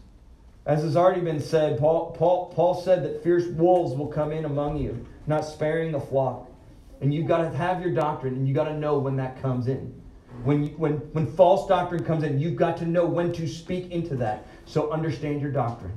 As 0.66 0.84
has 0.84 0.98
already 0.98 1.22
been 1.22 1.40
said, 1.40 1.80
Paul, 1.80 2.12
Paul, 2.12 2.52
Paul 2.54 2.82
said 2.82 3.06
that 3.06 3.24
fierce 3.24 3.48
wolves 3.48 3.96
will 3.96 4.08
come 4.08 4.34
in 4.34 4.44
among 4.44 4.76
you, 4.80 5.06
not 5.28 5.46
sparing 5.46 5.94
the 5.94 6.02
flock. 6.02 6.52
And 7.00 7.14
you've 7.14 7.28
got 7.28 7.50
to 7.50 7.58
have 7.58 7.82
your 7.82 7.94
doctrine, 7.94 8.34
and 8.34 8.46
you've 8.46 8.56
got 8.56 8.66
to 8.66 8.78
know 8.78 9.00
when 9.00 9.16
that 9.16 9.42
comes 9.42 9.70
in. 9.70 10.02
When, 10.44 10.68
when, 10.78 10.94
when 11.14 11.26
false 11.26 11.68
doctrine 11.68 12.04
comes 12.04 12.24
in, 12.24 12.40
you've 12.40 12.56
got 12.56 12.78
to 12.78 12.86
know 12.86 13.06
when 13.06 13.32
to 13.34 13.48
speak 13.48 13.92
into 13.92 14.16
that. 14.18 14.46
So 14.66 14.92
understand 14.92 15.42
your 15.42 15.52
doctrine. 15.52 15.94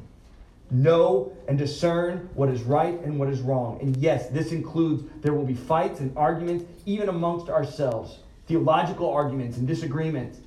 Know 0.70 1.36
and 1.48 1.56
discern 1.58 2.28
what 2.34 2.50
is 2.50 2.62
right 2.62 2.98
and 3.00 3.18
what 3.18 3.28
is 3.28 3.40
wrong. 3.40 3.78
And 3.80 3.96
yes, 3.96 4.28
this 4.28 4.52
includes 4.52 5.04
there 5.22 5.32
will 5.32 5.46
be 5.46 5.54
fights 5.54 6.00
and 6.00 6.16
arguments, 6.16 6.64
even 6.86 7.08
amongst 7.08 7.48
ourselves, 7.48 8.18
theological 8.46 9.10
arguments 9.10 9.56
and 9.56 9.66
disagreements. 9.66 10.38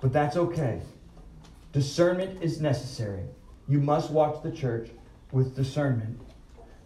But 0.00 0.12
that's 0.12 0.36
okay. 0.36 0.80
Discernment 1.72 2.42
is 2.42 2.60
necessary. 2.60 3.24
you 3.68 3.78
must 3.78 4.10
watch 4.10 4.42
the 4.42 4.50
church 4.50 4.90
with 5.30 5.54
discernment. 5.54 6.20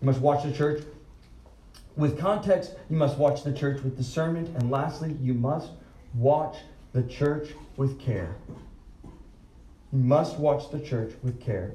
You 0.02 0.06
must 0.06 0.20
watch 0.20 0.44
the 0.44 0.52
church 0.52 0.82
with 1.96 2.18
context. 2.18 2.74
You 2.90 2.96
must 2.96 3.16
watch 3.16 3.42
the 3.42 3.52
church 3.52 3.82
with 3.82 3.96
discernment. 3.96 4.54
And 4.56 4.70
lastly, 4.70 5.16
you 5.22 5.32
must 5.32 5.70
watch 6.14 6.56
the 6.92 7.02
church 7.02 7.50
with 7.76 8.00
care. 8.00 8.36
You 9.92 9.98
must 10.00 10.38
watch 10.38 10.70
the 10.70 10.80
church 10.80 11.12
with 11.22 11.40
care. 11.40 11.74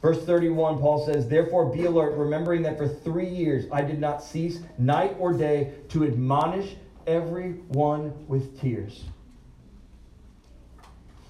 Verse 0.00 0.24
31, 0.24 0.78
Paul 0.78 1.06
says, 1.06 1.28
Therefore 1.28 1.66
be 1.66 1.84
alert, 1.84 2.16
remembering 2.16 2.62
that 2.62 2.76
for 2.76 2.88
three 2.88 3.28
years 3.28 3.66
I 3.72 3.82
did 3.82 4.00
not 4.00 4.22
cease 4.22 4.60
night 4.78 5.14
or 5.18 5.32
day 5.32 5.74
to 5.90 6.04
admonish 6.04 6.74
everyone 7.06 8.12
with 8.26 8.60
tears. 8.60 9.04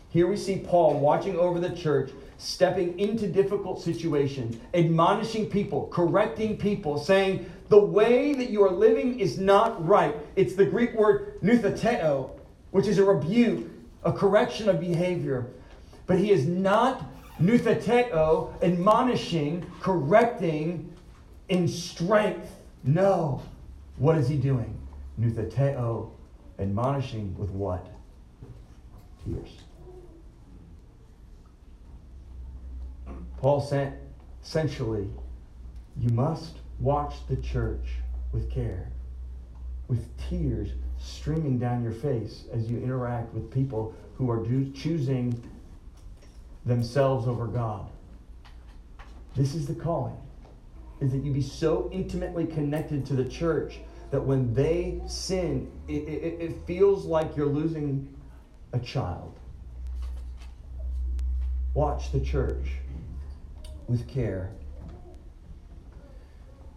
Here 0.09 0.27
we 0.27 0.37
see 0.37 0.59
Paul 0.59 0.98
watching 1.01 1.38
over 1.38 1.59
the 1.59 1.70
church, 1.70 2.11
stepping 2.37 2.98
into 2.98 3.27
difficult 3.27 3.83
situations, 3.83 4.57
admonishing 4.75 5.48
people, 5.48 5.88
correcting 5.88 6.57
people, 6.57 6.98
saying, 6.98 7.51
The 7.72 7.82
way 7.82 8.35
that 8.35 8.50
you 8.50 8.62
are 8.66 8.70
living 8.70 9.18
is 9.18 9.38
not 9.38 9.82
right. 9.88 10.14
It's 10.37 10.54
the 10.54 10.66
Greek 10.66 10.92
word 10.92 11.40
nutheteo, 11.40 12.38
which 12.70 12.87
is 12.87 12.98
a 12.98 13.04
rebuke, 13.04 13.66
a 14.04 14.12
correction 14.12 14.68
of 14.68 14.78
behavior. 14.78 15.46
But 16.06 16.18
he 16.18 16.32
is 16.32 16.46
not 16.46 17.02
nutheteo, 17.40 18.62
admonishing, 18.62 19.64
correcting 19.80 20.92
in 21.48 21.66
strength. 21.66 22.54
No. 22.85 23.40
What 23.96 24.18
is 24.18 24.28
he 24.28 24.37
doing? 24.37 24.78
Nutheteo, 25.18 26.11
admonishing 26.58 27.35
with 27.38 27.48
what? 27.52 27.87
Tears. 29.24 29.62
Paul 33.38 33.62
sent 33.62 33.94
essentially, 34.42 35.08
you 35.96 36.11
must 36.11 36.56
watch 36.82 37.14
the 37.28 37.36
church 37.36 37.86
with 38.32 38.50
care, 38.50 38.88
with 39.88 40.08
tears 40.28 40.70
streaming 40.98 41.58
down 41.58 41.82
your 41.82 41.92
face 41.92 42.44
as 42.52 42.68
you 42.68 42.78
interact 42.78 43.32
with 43.32 43.50
people 43.50 43.94
who 44.16 44.30
are 44.30 44.44
choosing 44.74 45.42
themselves 46.66 47.28
over 47.28 47.46
God. 47.46 47.88
This 49.36 49.54
is 49.54 49.66
the 49.66 49.74
calling, 49.74 50.16
is 51.00 51.12
that 51.12 51.22
you 51.22 51.32
be 51.32 51.40
so 51.40 51.88
intimately 51.92 52.46
connected 52.46 53.06
to 53.06 53.14
the 53.14 53.24
church 53.24 53.78
that 54.10 54.22
when 54.22 54.52
they 54.52 55.00
sin, 55.06 55.70
it, 55.88 55.92
it, 55.92 56.40
it 56.40 56.66
feels 56.66 57.04
like 57.06 57.36
you're 57.36 57.46
losing 57.46 58.14
a 58.72 58.78
child. 58.78 59.38
Watch 61.74 62.12
the 62.12 62.20
church 62.20 62.72
with 63.86 64.06
care. 64.08 64.50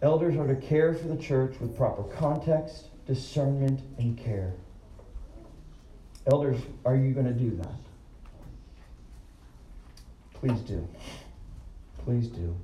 Elders 0.06 0.36
are 0.36 0.46
to 0.46 0.54
care 0.54 0.94
for 0.94 1.08
the 1.08 1.16
church 1.16 1.56
with 1.58 1.76
proper 1.76 2.04
context, 2.04 2.84
discernment, 3.08 3.80
and 3.98 4.16
care. 4.16 4.52
Elders, 6.28 6.60
are 6.84 6.94
you 6.94 7.12
going 7.12 7.26
to 7.26 7.32
do 7.32 7.56
that? 7.56 7.74
Please 10.34 10.60
do. 10.60 10.86
Please 12.04 12.28
do. 12.28 12.54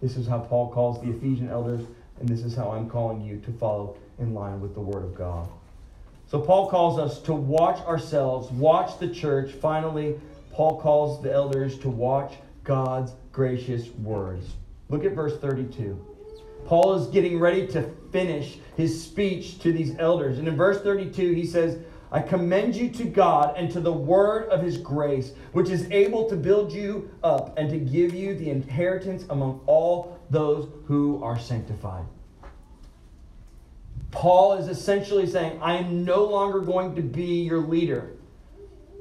This 0.00 0.16
is 0.16 0.28
how 0.28 0.38
Paul 0.38 0.70
calls 0.70 1.02
the 1.02 1.10
Ephesian 1.10 1.50
elders, 1.50 1.84
and 2.20 2.28
this 2.28 2.44
is 2.44 2.54
how 2.54 2.70
I'm 2.70 2.88
calling 2.88 3.22
you 3.22 3.40
to 3.40 3.50
follow 3.54 3.96
in 4.20 4.32
line 4.32 4.60
with 4.60 4.74
the 4.74 4.80
Word 4.80 5.02
of 5.02 5.16
God. 5.16 5.48
So, 6.30 6.40
Paul 6.40 6.70
calls 6.70 6.96
us 6.96 7.20
to 7.22 7.34
watch 7.34 7.84
ourselves, 7.86 8.52
watch 8.52 9.00
the 9.00 9.08
church. 9.08 9.50
Finally, 9.50 10.20
Paul 10.52 10.80
calls 10.80 11.24
the 11.24 11.32
elders 11.32 11.76
to 11.80 11.88
watch 11.88 12.34
God's 12.62 13.10
gracious 13.32 13.88
words. 13.96 14.46
Look 14.88 15.04
at 15.04 15.10
verse 15.10 15.36
32. 15.40 16.17
Paul 16.66 16.94
is 16.94 17.06
getting 17.08 17.38
ready 17.38 17.66
to 17.68 17.90
finish 18.12 18.58
his 18.76 19.02
speech 19.02 19.58
to 19.60 19.72
these 19.72 19.96
elders. 19.98 20.38
And 20.38 20.48
in 20.48 20.56
verse 20.56 20.80
32, 20.82 21.32
he 21.32 21.46
says, 21.46 21.78
I 22.10 22.20
commend 22.20 22.74
you 22.74 22.88
to 22.90 23.04
God 23.04 23.54
and 23.56 23.70
to 23.72 23.80
the 23.80 23.92
word 23.92 24.48
of 24.48 24.62
his 24.62 24.78
grace, 24.78 25.32
which 25.52 25.68
is 25.68 25.90
able 25.90 26.28
to 26.30 26.36
build 26.36 26.72
you 26.72 27.10
up 27.22 27.58
and 27.58 27.68
to 27.70 27.78
give 27.78 28.14
you 28.14 28.34
the 28.34 28.50
inheritance 28.50 29.24
among 29.28 29.60
all 29.66 30.18
those 30.30 30.68
who 30.86 31.22
are 31.22 31.38
sanctified. 31.38 32.04
Paul 34.10 34.54
is 34.54 34.68
essentially 34.68 35.26
saying, 35.26 35.58
I 35.60 35.76
am 35.76 36.04
no 36.04 36.24
longer 36.24 36.60
going 36.60 36.94
to 36.96 37.02
be 37.02 37.42
your 37.42 37.58
leader. 37.58 38.12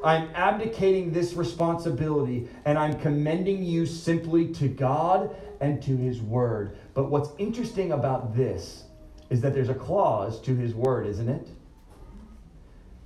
I'm 0.04 0.30
abdicating 0.36 1.12
this 1.12 1.34
responsibility 1.34 2.48
and 2.66 2.78
I'm 2.78 3.00
commending 3.00 3.64
you 3.64 3.86
simply 3.86 4.54
to 4.56 4.68
God 4.68 5.36
and 5.62 5.82
to 5.84 5.96
his 5.96 6.22
word. 6.22 6.78
But 6.94 7.10
what's 7.10 7.30
interesting 7.38 7.92
about 7.92 8.36
this 8.36 8.84
is 9.30 9.42
that 9.42 9.54
there's 9.54 9.70
a 9.70 9.76
clause 9.76 10.40
to 10.42 10.56
his 10.56 10.74
word, 10.74 11.08
isn't 11.08 11.30
it? 11.30 11.48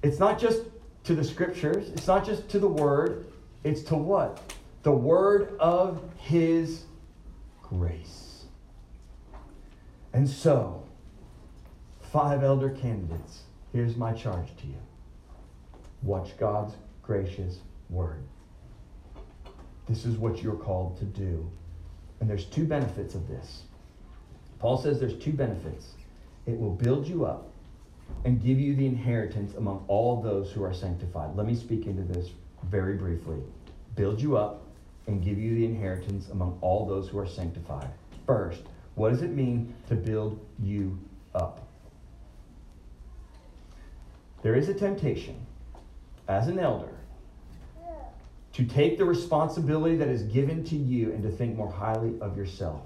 It's 0.04 0.20
not 0.20 0.40
just 0.40 0.62
to 1.04 1.16
the 1.16 1.24
scriptures, 1.24 1.90
it's 1.90 2.08
not 2.08 2.26
just 2.26 2.50
to 2.50 2.60
the 2.60 2.68
word, 2.68 3.28
it's 3.64 3.82
to 3.84 3.96
what? 3.96 4.54
The 4.84 4.92
word 4.92 5.56
of 5.60 6.02
his 6.18 6.84
grace. 7.62 8.46
And 10.14 10.28
so, 10.28 10.84
five 12.12 12.44
elder 12.44 12.70
candidates, 12.70 13.42
here's 13.72 13.96
my 13.96 14.12
charge 14.12 14.48
to 14.58 14.68
you 14.68 14.76
watch 16.04 16.36
God's 16.38 16.74
gracious 17.04 17.60
word. 17.90 18.24
This 19.88 20.06
is 20.06 20.18
what 20.18 20.42
you're 20.42 20.56
called 20.56 20.98
to 21.00 21.06
do. 21.06 21.50
And 22.22 22.30
there's 22.30 22.46
two 22.46 22.66
benefits 22.66 23.16
of 23.16 23.28
this. 23.28 23.64
Paul 24.60 24.78
says 24.78 25.00
there's 25.00 25.18
two 25.18 25.34
benefits. 25.34 25.94
It 26.46 26.58
will 26.58 26.76
build 26.76 27.08
you 27.08 27.26
up 27.26 27.52
and 28.26 28.42
give 28.42 28.60
you 28.60 28.76
the 28.76 28.86
inheritance 28.86 29.56
among 29.56 29.84
all 29.88 30.22
those 30.22 30.52
who 30.52 30.64
are 30.64 30.74
sanctified. 30.74 31.36
Let 31.36 31.48
me 31.48 31.56
speak 31.56 31.88
into 31.88 32.04
this 32.04 32.30
very 32.70 32.96
briefly. 32.96 33.40
Build 33.96 34.22
you 34.22 34.38
up 34.38 34.62
and 35.08 35.24
give 35.24 35.40
you 35.40 35.56
the 35.56 35.66
inheritance 35.66 36.30
among 36.30 36.60
all 36.62 36.86
those 36.86 37.10
who 37.10 37.18
are 37.18 37.28
sanctified. 37.28 37.90
First, 38.28 38.62
what 38.94 39.10
does 39.10 39.24
it 39.24 39.32
mean 39.32 39.74
to 39.90 39.96
build 39.96 40.40
you 40.62 41.00
up? 41.34 41.68
There 44.44 44.56
is 44.56 44.70
a 44.70 44.74
temptation 44.74 45.36
as 46.28 46.48
an 46.48 46.60
elder 46.60 46.91
to 48.54 48.66
take 48.66 48.98
the 48.98 49.06
responsibility 49.06 49.96
that 49.96 50.10
is 50.10 50.24
given 50.24 50.64
to 50.66 50.76
you 50.76 51.12
and 51.12 51.24
to 51.24 51.30
think 51.30 51.56
more 51.56 51.72
highly 51.72 52.20
of 52.20 52.36
yourself. 52.36 52.82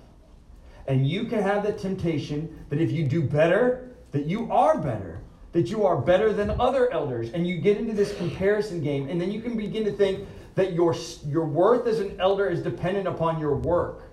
And 0.87 1.07
you 1.07 1.25
can 1.25 1.41
have 1.41 1.63
the 1.63 1.73
temptation 1.73 2.65
that 2.69 2.79
if 2.79 2.91
you 2.91 3.07
do 3.07 3.23
better, 3.23 3.95
that 4.11 4.25
you 4.25 4.51
are 4.51 4.77
better, 4.77 5.21
that 5.53 5.69
you 5.69 5.85
are 5.85 5.97
better 5.97 6.31
than 6.31 6.51
other 6.61 6.91
elders. 6.91 7.31
And 7.31 7.47
you 7.47 7.57
get 7.57 7.77
into 7.77 7.93
this 7.93 8.15
comparison 8.17 8.81
game, 8.81 9.09
and 9.09 9.19
then 9.19 9.31
you 9.31 9.41
can 9.41 9.57
begin 9.57 9.83
to 9.85 9.91
think 9.91 10.27
that 10.53 10.73
your, 10.73 10.95
your 11.25 11.45
worth 11.45 11.87
as 11.87 11.99
an 11.99 12.19
elder 12.19 12.47
is 12.47 12.61
dependent 12.61 13.07
upon 13.07 13.39
your 13.39 13.55
work, 13.55 14.03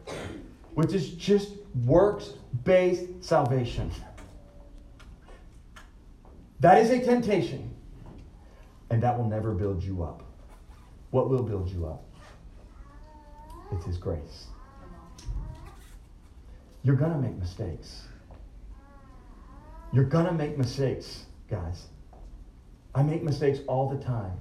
which 0.75 0.93
is 0.93 1.11
just 1.11 1.51
works 1.85 2.31
based 2.65 3.23
salvation. 3.23 3.91
That 6.61 6.79
is 6.79 6.91
a 6.91 7.05
temptation, 7.05 7.71
and 8.91 9.03
that 9.03 9.19
will 9.19 9.29
never 9.29 9.53
build 9.53 9.83
you 9.83 10.03
up. 10.03 10.32
What 11.13 11.29
will 11.29 11.43
build 11.43 11.69
you 11.69 11.87
up? 11.87 12.03
It's 13.71 13.85
His 13.85 13.99
grace. 13.99 14.47
You're 16.83 16.97
going 16.97 17.13
to 17.13 17.19
make 17.19 17.37
mistakes. 17.37 18.05
You're 19.93 20.05
going 20.05 20.25
to 20.25 20.33
make 20.33 20.57
mistakes, 20.57 21.27
guys. 21.51 21.89
I 22.95 23.03
make 23.03 23.23
mistakes 23.23 23.59
all 23.69 23.91
the 23.91 24.03
time. 24.03 24.33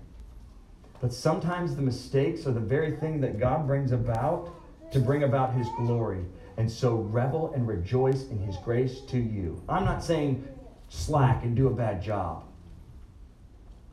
But 1.02 1.12
sometimes 1.12 1.76
the 1.76 1.82
mistakes 1.82 2.48
are 2.48 2.54
the 2.54 2.62
very 2.62 2.96
thing 2.96 3.20
that 3.20 3.38
God 3.38 3.68
brings 3.68 3.92
about 3.92 4.50
to 4.94 5.00
bring 5.00 5.24
about 5.24 5.54
His 5.54 5.68
glory. 5.78 6.24
And 6.56 6.72
so 6.72 6.96
revel 6.96 7.52
and 7.54 7.68
rejoice 7.68 8.30
in 8.30 8.40
His 8.40 8.56
grace 8.64 9.02
to 9.10 9.20
you. 9.20 9.62
I'm 9.68 9.84
not 9.84 10.06
saying 10.06 10.48
slack 10.88 11.44
and 11.44 11.54
do 11.54 11.68
a 11.68 11.74
bad 11.74 12.02
job. 12.02 12.46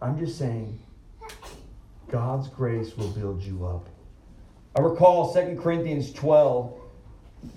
I'm 0.01 0.17
just 0.17 0.39
saying 0.39 0.79
God's 2.11 2.49
grace 2.49 2.97
will 2.97 3.11
build 3.11 3.43
you 3.43 3.67
up. 3.67 3.89
I 4.77 4.81
recall 4.81 5.33
2 5.33 5.59
Corinthians 5.61 6.13
12, 6.13 6.73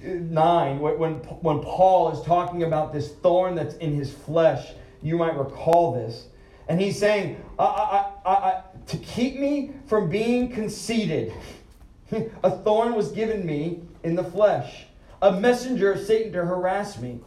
9, 0.03 0.79
when, 0.79 1.13
when 1.13 1.59
Paul 1.61 2.11
is 2.11 2.25
talking 2.25 2.63
about 2.63 2.93
this 2.93 3.11
thorn 3.11 3.55
that's 3.55 3.75
in 3.75 3.95
his 3.95 4.11
flesh. 4.11 4.73
You 5.01 5.17
might 5.17 5.37
recall 5.37 5.93
this. 5.93 6.27
And 6.67 6.79
he's 6.79 6.99
saying, 6.99 7.43
I, 7.57 8.09
I, 8.25 8.29
I, 8.29 8.61
to 8.87 8.97
keep 8.97 9.39
me 9.39 9.71
from 9.87 10.09
being 10.09 10.51
conceited, 10.51 11.33
a 12.43 12.51
thorn 12.51 12.93
was 12.93 13.11
given 13.11 13.45
me 13.45 13.81
in 14.03 14.15
the 14.15 14.23
flesh, 14.23 14.85
a 15.21 15.31
messenger 15.31 15.91
of 15.93 15.99
Satan 16.05 16.31
to 16.33 16.45
harass 16.45 16.99
me. 16.99 17.19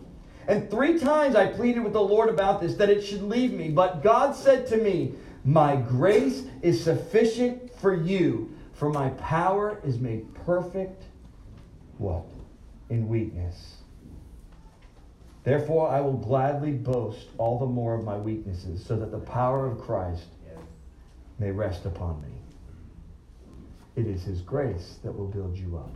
And 0.46 0.70
three 0.70 0.98
times 0.98 1.36
I 1.36 1.46
pleaded 1.46 1.82
with 1.82 1.94
the 1.94 2.02
Lord 2.02 2.28
about 2.28 2.60
this, 2.60 2.74
that 2.76 2.90
it 2.90 3.02
should 3.02 3.22
leave 3.22 3.52
me. 3.52 3.70
But 3.70 4.02
God 4.02 4.36
said 4.36 4.66
to 4.68 4.76
me, 4.76 5.14
My 5.44 5.76
grace 5.76 6.44
is 6.62 6.82
sufficient 6.82 7.70
for 7.78 7.94
you, 7.94 8.50
For 8.72 8.90
my 8.90 9.10
power 9.10 9.80
is 9.84 10.00
made 10.00 10.34
perfect, 10.34 11.04
what? 11.98 12.24
In 12.90 13.08
weakness. 13.08 13.76
Therefore, 15.44 15.88
I 15.88 16.00
will 16.00 16.16
gladly 16.16 16.72
boast 16.72 17.28
all 17.38 17.58
the 17.58 17.66
more 17.66 17.94
of 17.94 18.04
my 18.04 18.16
weaknesses, 18.16 18.84
so 18.84 18.96
that 18.96 19.12
the 19.12 19.18
power 19.18 19.66
of 19.66 19.78
Christ 19.78 20.26
may 21.38 21.50
rest 21.50 21.84
upon 21.84 22.20
me. 22.22 22.28
It 23.94 24.06
is 24.08 24.24
His 24.24 24.40
grace 24.40 24.98
that 25.04 25.12
will 25.12 25.28
build 25.28 25.56
you 25.56 25.76
up. 25.76 25.94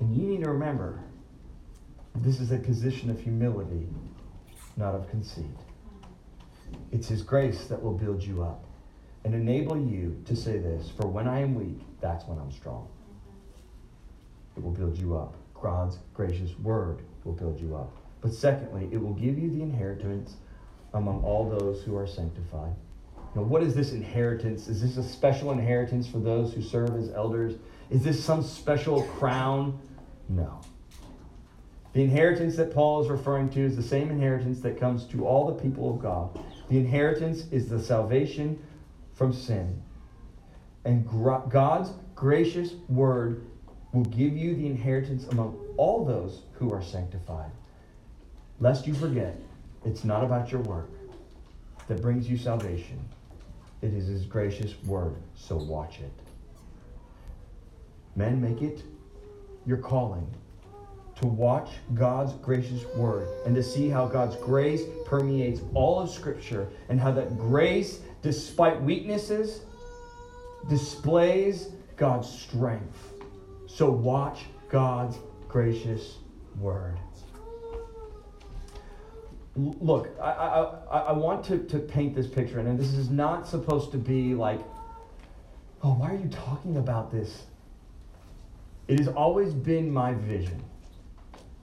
And 0.00 0.16
you 0.16 0.26
need 0.26 0.42
to 0.44 0.50
remember 0.50 1.00
this 2.16 2.40
is 2.40 2.50
a 2.50 2.58
position 2.58 3.10
of 3.10 3.20
humility, 3.20 3.86
not 4.76 4.94
of 4.94 5.08
conceit. 5.08 5.44
It's 6.92 7.08
His 7.08 7.22
grace 7.22 7.64
that 7.66 7.82
will 7.82 7.92
build 7.92 8.22
you 8.22 8.42
up 8.42 8.64
and 9.24 9.34
enable 9.34 9.76
you 9.76 10.22
to 10.26 10.34
say 10.34 10.58
this 10.58 10.90
For 10.90 11.06
when 11.06 11.28
I 11.28 11.40
am 11.40 11.54
weak, 11.54 11.80
that's 12.00 12.24
when 12.26 12.38
I'm 12.38 12.50
strong. 12.50 12.88
It 14.56 14.62
will 14.62 14.72
build 14.72 14.98
you 14.98 15.16
up. 15.16 15.34
God's 15.60 15.98
gracious 16.14 16.58
word 16.58 17.02
will 17.24 17.32
build 17.32 17.60
you 17.60 17.76
up. 17.76 17.94
But 18.20 18.34
secondly, 18.34 18.88
it 18.92 19.00
will 19.00 19.14
give 19.14 19.38
you 19.38 19.50
the 19.50 19.62
inheritance 19.62 20.36
among 20.94 21.22
all 21.22 21.48
those 21.48 21.82
who 21.82 21.96
are 21.96 22.06
sanctified. 22.06 22.74
Now, 23.34 23.42
what 23.42 23.62
is 23.62 23.74
this 23.74 23.92
inheritance? 23.92 24.68
Is 24.68 24.82
this 24.82 24.96
a 24.96 25.08
special 25.08 25.52
inheritance 25.52 26.08
for 26.08 26.18
those 26.18 26.52
who 26.52 26.62
serve 26.62 26.96
as 26.96 27.10
elders? 27.12 27.54
Is 27.88 28.02
this 28.02 28.22
some 28.22 28.42
special 28.42 29.02
crown? 29.02 29.78
No. 30.28 30.60
The 31.92 32.02
inheritance 32.02 32.56
that 32.56 32.72
Paul 32.72 33.02
is 33.02 33.08
referring 33.08 33.50
to 33.50 33.60
is 33.60 33.76
the 33.76 33.82
same 33.82 34.10
inheritance 34.10 34.60
that 34.60 34.78
comes 34.78 35.04
to 35.06 35.26
all 35.26 35.46
the 35.46 35.60
people 35.60 35.90
of 35.90 36.00
God. 36.00 36.38
The 36.70 36.78
inheritance 36.78 37.46
is 37.50 37.68
the 37.68 37.82
salvation 37.82 38.62
from 39.12 39.32
sin. 39.32 39.82
And 40.84 41.04
God's 41.50 41.90
gracious 42.14 42.74
word 42.88 43.44
will 43.92 44.04
give 44.04 44.36
you 44.36 44.54
the 44.54 44.66
inheritance 44.66 45.26
among 45.26 45.58
all 45.76 46.04
those 46.04 46.42
who 46.52 46.72
are 46.72 46.80
sanctified. 46.80 47.50
Lest 48.60 48.86
you 48.86 48.94
forget, 48.94 49.36
it's 49.84 50.04
not 50.04 50.22
about 50.22 50.52
your 50.52 50.60
work 50.60 50.90
that 51.88 52.00
brings 52.00 52.30
you 52.30 52.36
salvation. 52.36 53.00
It 53.82 53.92
is 53.92 54.06
his 54.06 54.24
gracious 54.24 54.80
word, 54.84 55.16
so 55.34 55.56
watch 55.56 55.98
it. 55.98 56.12
Men, 58.14 58.40
make 58.40 58.62
it 58.62 58.84
your 59.66 59.78
calling 59.78 60.32
to 61.20 61.26
watch 61.26 61.70
God's 61.94 62.32
gracious 62.34 62.84
word 62.96 63.28
and 63.44 63.54
to 63.54 63.62
see 63.62 63.88
how 63.90 64.06
God's 64.06 64.36
grace 64.36 64.82
permeates 65.04 65.60
all 65.74 66.00
of 66.00 66.10
Scripture 66.10 66.68
and 66.88 66.98
how 66.98 67.12
that 67.12 67.36
grace, 67.36 68.00
despite 68.22 68.80
weaknesses, 68.82 69.60
displays 70.68 71.68
God's 71.96 72.28
strength. 72.28 73.12
So 73.66 73.90
watch 73.90 74.44
God's 74.70 75.18
gracious 75.46 76.16
word. 76.58 76.96
Look, 79.56 80.08
I, 80.22 80.30
I, 80.30 80.98
I 81.00 81.12
want 81.12 81.44
to, 81.46 81.58
to 81.58 81.78
paint 81.78 82.14
this 82.14 82.26
picture, 82.26 82.60
and 82.60 82.78
this 82.78 82.94
is 82.94 83.10
not 83.10 83.46
supposed 83.46 83.92
to 83.92 83.98
be 83.98 84.34
like, 84.34 84.60
oh, 85.82 85.92
why 85.94 86.12
are 86.12 86.16
you 86.16 86.28
talking 86.28 86.78
about 86.78 87.10
this? 87.10 87.42
It 88.88 88.98
has 88.98 89.08
always 89.08 89.52
been 89.52 89.90
my 89.92 90.14
vision 90.14 90.62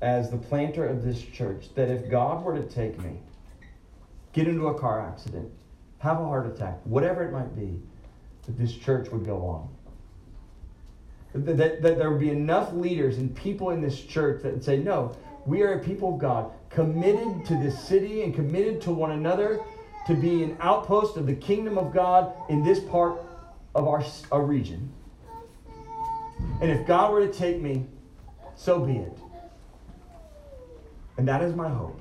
as 0.02 0.30
the 0.30 0.38
planter 0.38 0.88
of 0.88 1.04
this 1.04 1.22
church 1.22 1.74
that 1.76 1.90
if 1.90 2.10
God 2.10 2.44
were 2.44 2.56
to 2.56 2.64
take 2.64 3.00
me, 3.00 3.20
get 4.34 4.48
into 4.48 4.68
a 4.68 4.80
car 4.80 5.02
accident, 5.02 5.52
have 6.00 6.20
a 6.20 6.26
heart 6.26 6.48
attack, 6.48 6.80
whatever 6.84 7.24
it 7.24 7.32
might 7.32 7.56
be, 7.56 7.80
that 8.46 8.58
this 8.58 8.74
church 8.74 9.10
would 9.12 9.26
go 9.26 9.46
on. 9.46 9.70
That, 11.34 11.58
that, 11.58 11.82
that 11.82 11.98
there 11.98 12.12
would 12.12 12.20
be 12.20 12.30
enough 12.30 12.74
leaders 12.74 13.18
and 13.18 13.36
people 13.36 13.72
in 13.72 13.82
this 13.82 14.00
church 14.02 14.44
that 14.44 14.54
would 14.54 14.64
say, 14.64 14.78
no, 14.78 15.16
we 15.46 15.62
are 15.62 15.74
a 15.74 15.84
people 15.84 16.14
of 16.14 16.20
God, 16.20 16.52
committed 16.70 17.46
to 17.46 17.56
this 17.56 17.80
city 17.88 18.24
and 18.24 18.36
committed 18.36 18.82
to 18.82 18.92
one 18.92 19.12
another 19.12 19.60
to 20.06 20.14
be 20.14 20.44
an 20.44 20.58
outpost 20.60 21.18
of 21.18 21.26
the 21.26 21.36
kingdom 21.36 21.78
of 21.78 21.94
God 21.94 22.34
in 22.50 22.64
this 22.64 22.80
part 22.80 23.22
of 23.76 23.88
our, 23.88 24.04
our 24.32 24.44
region. 24.44 24.92
And 26.62 26.72
if 26.72 26.86
God 26.86 27.12
were 27.12 27.26
to 27.26 27.34
take 27.34 27.60
me, 27.60 27.86
so 28.56 28.80
be 28.80 28.98
it. 28.98 29.18
And 31.18 31.28
that 31.28 31.42
is 31.42 31.56
my 31.56 31.70
hope. 31.70 32.00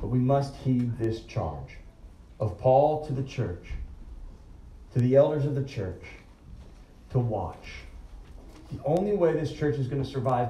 But 0.00 0.08
we 0.08 0.18
must 0.18 0.54
heed 0.56 0.98
this 0.98 1.20
charge 1.22 1.78
of 2.40 2.58
Paul 2.58 3.06
to 3.06 3.12
the 3.12 3.22
church, 3.22 3.68
to 4.92 4.98
the 4.98 5.16
elders 5.16 5.46
of 5.46 5.54
the 5.54 5.64
church, 5.64 6.02
to 7.10 7.18
watch. 7.18 7.82
The 8.72 8.82
only 8.84 9.14
way 9.14 9.32
this 9.32 9.52
church 9.52 9.76
is 9.76 9.86
going 9.86 10.02
to 10.02 10.08
survive 10.08 10.48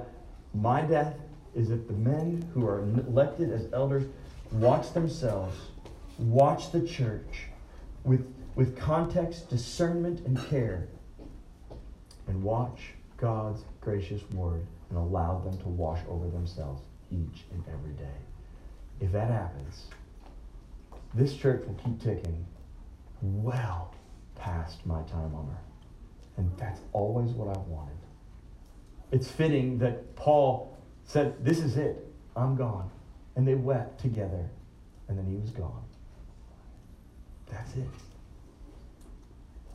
my 0.55 0.81
death 0.81 1.15
is 1.55 1.71
if 1.71 1.87
the 1.87 1.93
men 1.93 2.49
who 2.55 2.67
are 2.67 2.81
elected 2.81 3.53
as 3.53 3.67
elders 3.73 4.05
watch 4.53 4.93
themselves, 4.95 5.57
watch 6.19 6.73
the 6.73 6.87
church 6.87 7.45
with, 8.05 8.27
with 8.55 8.77
context, 8.79 9.51
discernment, 9.51 10.21
and 10.27 10.43
care, 10.49 10.89
and 12.27 12.43
watch 12.43 12.93
God's 13.19 13.63
gracious 13.81 14.23
word 14.33 14.67
and 14.89 14.99
allow 14.99 15.39
them 15.39 15.59
to 15.59 15.69
wash 15.69 16.01
over 16.09 16.29
themselves 16.29 16.81
each 17.11 17.45
and 17.53 17.65
every 17.73 17.93
day. 17.93 18.19
If 19.01 19.13
that 19.13 19.31
happens, 19.31 19.87
this 21.15 21.37
church 21.37 21.67
will 21.67 21.75
keep 21.75 22.01
ticking 22.01 22.47
well 23.23 23.95
past 24.35 24.85
my 24.87 25.03
time 25.03 25.35
on 25.35 25.49
earth. 25.51 26.37
And 26.37 26.51
that's 26.59 26.81
always 26.93 27.31
what 27.31 27.57
I 27.57 27.59
wanted. 27.61 27.97
It's 29.11 29.31
fitting 29.31 29.79
that 29.79 30.15
Paul 30.17 30.77
said, 31.05 31.45
This 31.45 31.59
is 31.59 31.77
it. 31.77 32.07
I'm 32.35 32.57
gone. 32.57 32.91
And 33.37 33.47
they 33.47 33.55
wept 33.55 34.01
together. 34.01 34.49
And 35.09 35.17
then 35.17 35.27
he 35.27 35.37
was 35.37 35.51
gone. 35.51 35.85
That's 37.51 37.75
it. 37.77 37.89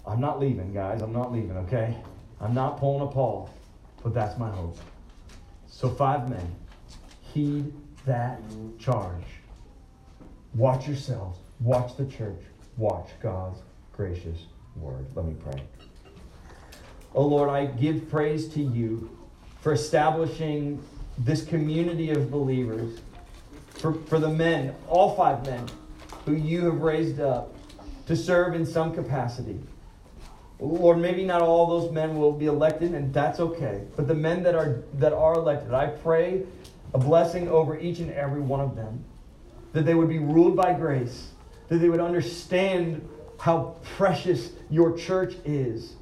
I'm 0.05 0.19
not 0.19 0.39
leaving, 0.39 0.73
guys. 0.73 1.01
I'm 1.01 1.13
not 1.13 1.31
leaving, 1.31 1.57
okay? 1.57 1.95
I'm 2.39 2.53
not 2.53 2.79
pulling 2.79 3.07
a 3.07 3.11
Paul. 3.11 3.49
But 4.03 4.13
that's 4.13 4.37
my 4.37 4.49
hope. 4.49 4.77
So, 5.67 5.89
five 5.89 6.29
men 6.29 6.55
heed 7.33 7.71
that 8.05 8.39
charge. 8.79 9.23
Watch 10.55 10.87
yourselves, 10.87 11.39
watch 11.59 11.95
the 11.95 12.05
church, 12.05 12.41
watch 12.77 13.09
God's 13.21 13.59
gracious 13.93 14.45
word. 14.75 15.05
Let 15.15 15.25
me 15.25 15.35
pray. 15.43 15.63
Oh 17.13 17.25
Lord, 17.25 17.49
I 17.49 17.65
give 17.65 18.09
praise 18.09 18.47
to 18.49 18.61
you 18.61 19.09
for 19.61 19.73
establishing 19.73 20.81
this 21.17 21.45
community 21.45 22.11
of 22.11 22.31
believers, 22.31 22.99
for, 23.69 23.93
for 23.93 24.19
the 24.19 24.29
men, 24.29 24.73
all 24.87 25.15
five 25.15 25.45
men, 25.45 25.67
who 26.25 26.33
you 26.33 26.65
have 26.65 26.81
raised 26.81 27.19
up 27.19 27.53
to 28.07 28.15
serve 28.15 28.55
in 28.55 28.65
some 28.65 28.93
capacity. 28.93 29.59
Lord, 30.59 30.99
maybe 30.99 31.25
not 31.25 31.41
all 31.41 31.65
those 31.65 31.91
men 31.91 32.17
will 32.17 32.31
be 32.31 32.45
elected, 32.45 32.93
and 32.93 33.11
that's 33.13 33.39
okay. 33.39 33.83
But 33.95 34.07
the 34.07 34.13
men 34.13 34.43
that 34.43 34.53
are 34.53 34.83
that 34.95 35.11
are 35.11 35.33
elected, 35.33 35.73
I 35.73 35.87
pray 35.87 36.43
a 36.93 36.97
blessing 36.97 37.47
over 37.47 37.77
each 37.79 37.99
and 37.99 38.11
every 38.11 38.41
one 38.41 38.59
of 38.59 38.75
them. 38.75 39.03
That 39.73 39.85
they 39.85 39.95
would 39.95 40.09
be 40.09 40.19
ruled 40.19 40.55
by 40.55 40.73
grace, 40.73 41.29
that 41.69 41.77
they 41.77 41.87
would 41.87 42.01
understand 42.01 43.07
how 43.39 43.77
precious 43.95 44.51
your 44.69 44.97
church 44.97 45.35
is 45.45 45.93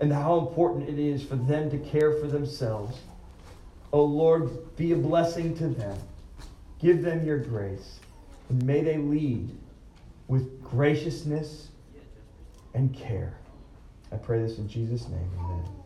and 0.00 0.12
how 0.12 0.38
important 0.38 0.88
it 0.88 0.98
is 0.98 1.22
for 1.22 1.36
them 1.36 1.70
to 1.70 1.78
care 1.78 2.12
for 2.12 2.26
themselves. 2.26 2.98
Oh 3.92 4.04
Lord, 4.04 4.76
be 4.76 4.92
a 4.92 4.96
blessing 4.96 5.56
to 5.58 5.68
them. 5.68 5.96
Give 6.80 7.00
them 7.00 7.24
your 7.24 7.38
grace. 7.38 8.00
And 8.48 8.62
may 8.66 8.82
they 8.82 8.98
lead 8.98 9.50
with 10.28 10.62
graciousness 10.62 11.68
and 12.74 12.92
care. 12.92 13.34
I 14.12 14.16
pray 14.16 14.42
this 14.42 14.58
in 14.58 14.68
Jesus' 14.68 15.08
name. 15.08 15.30
Amen. 15.38 15.83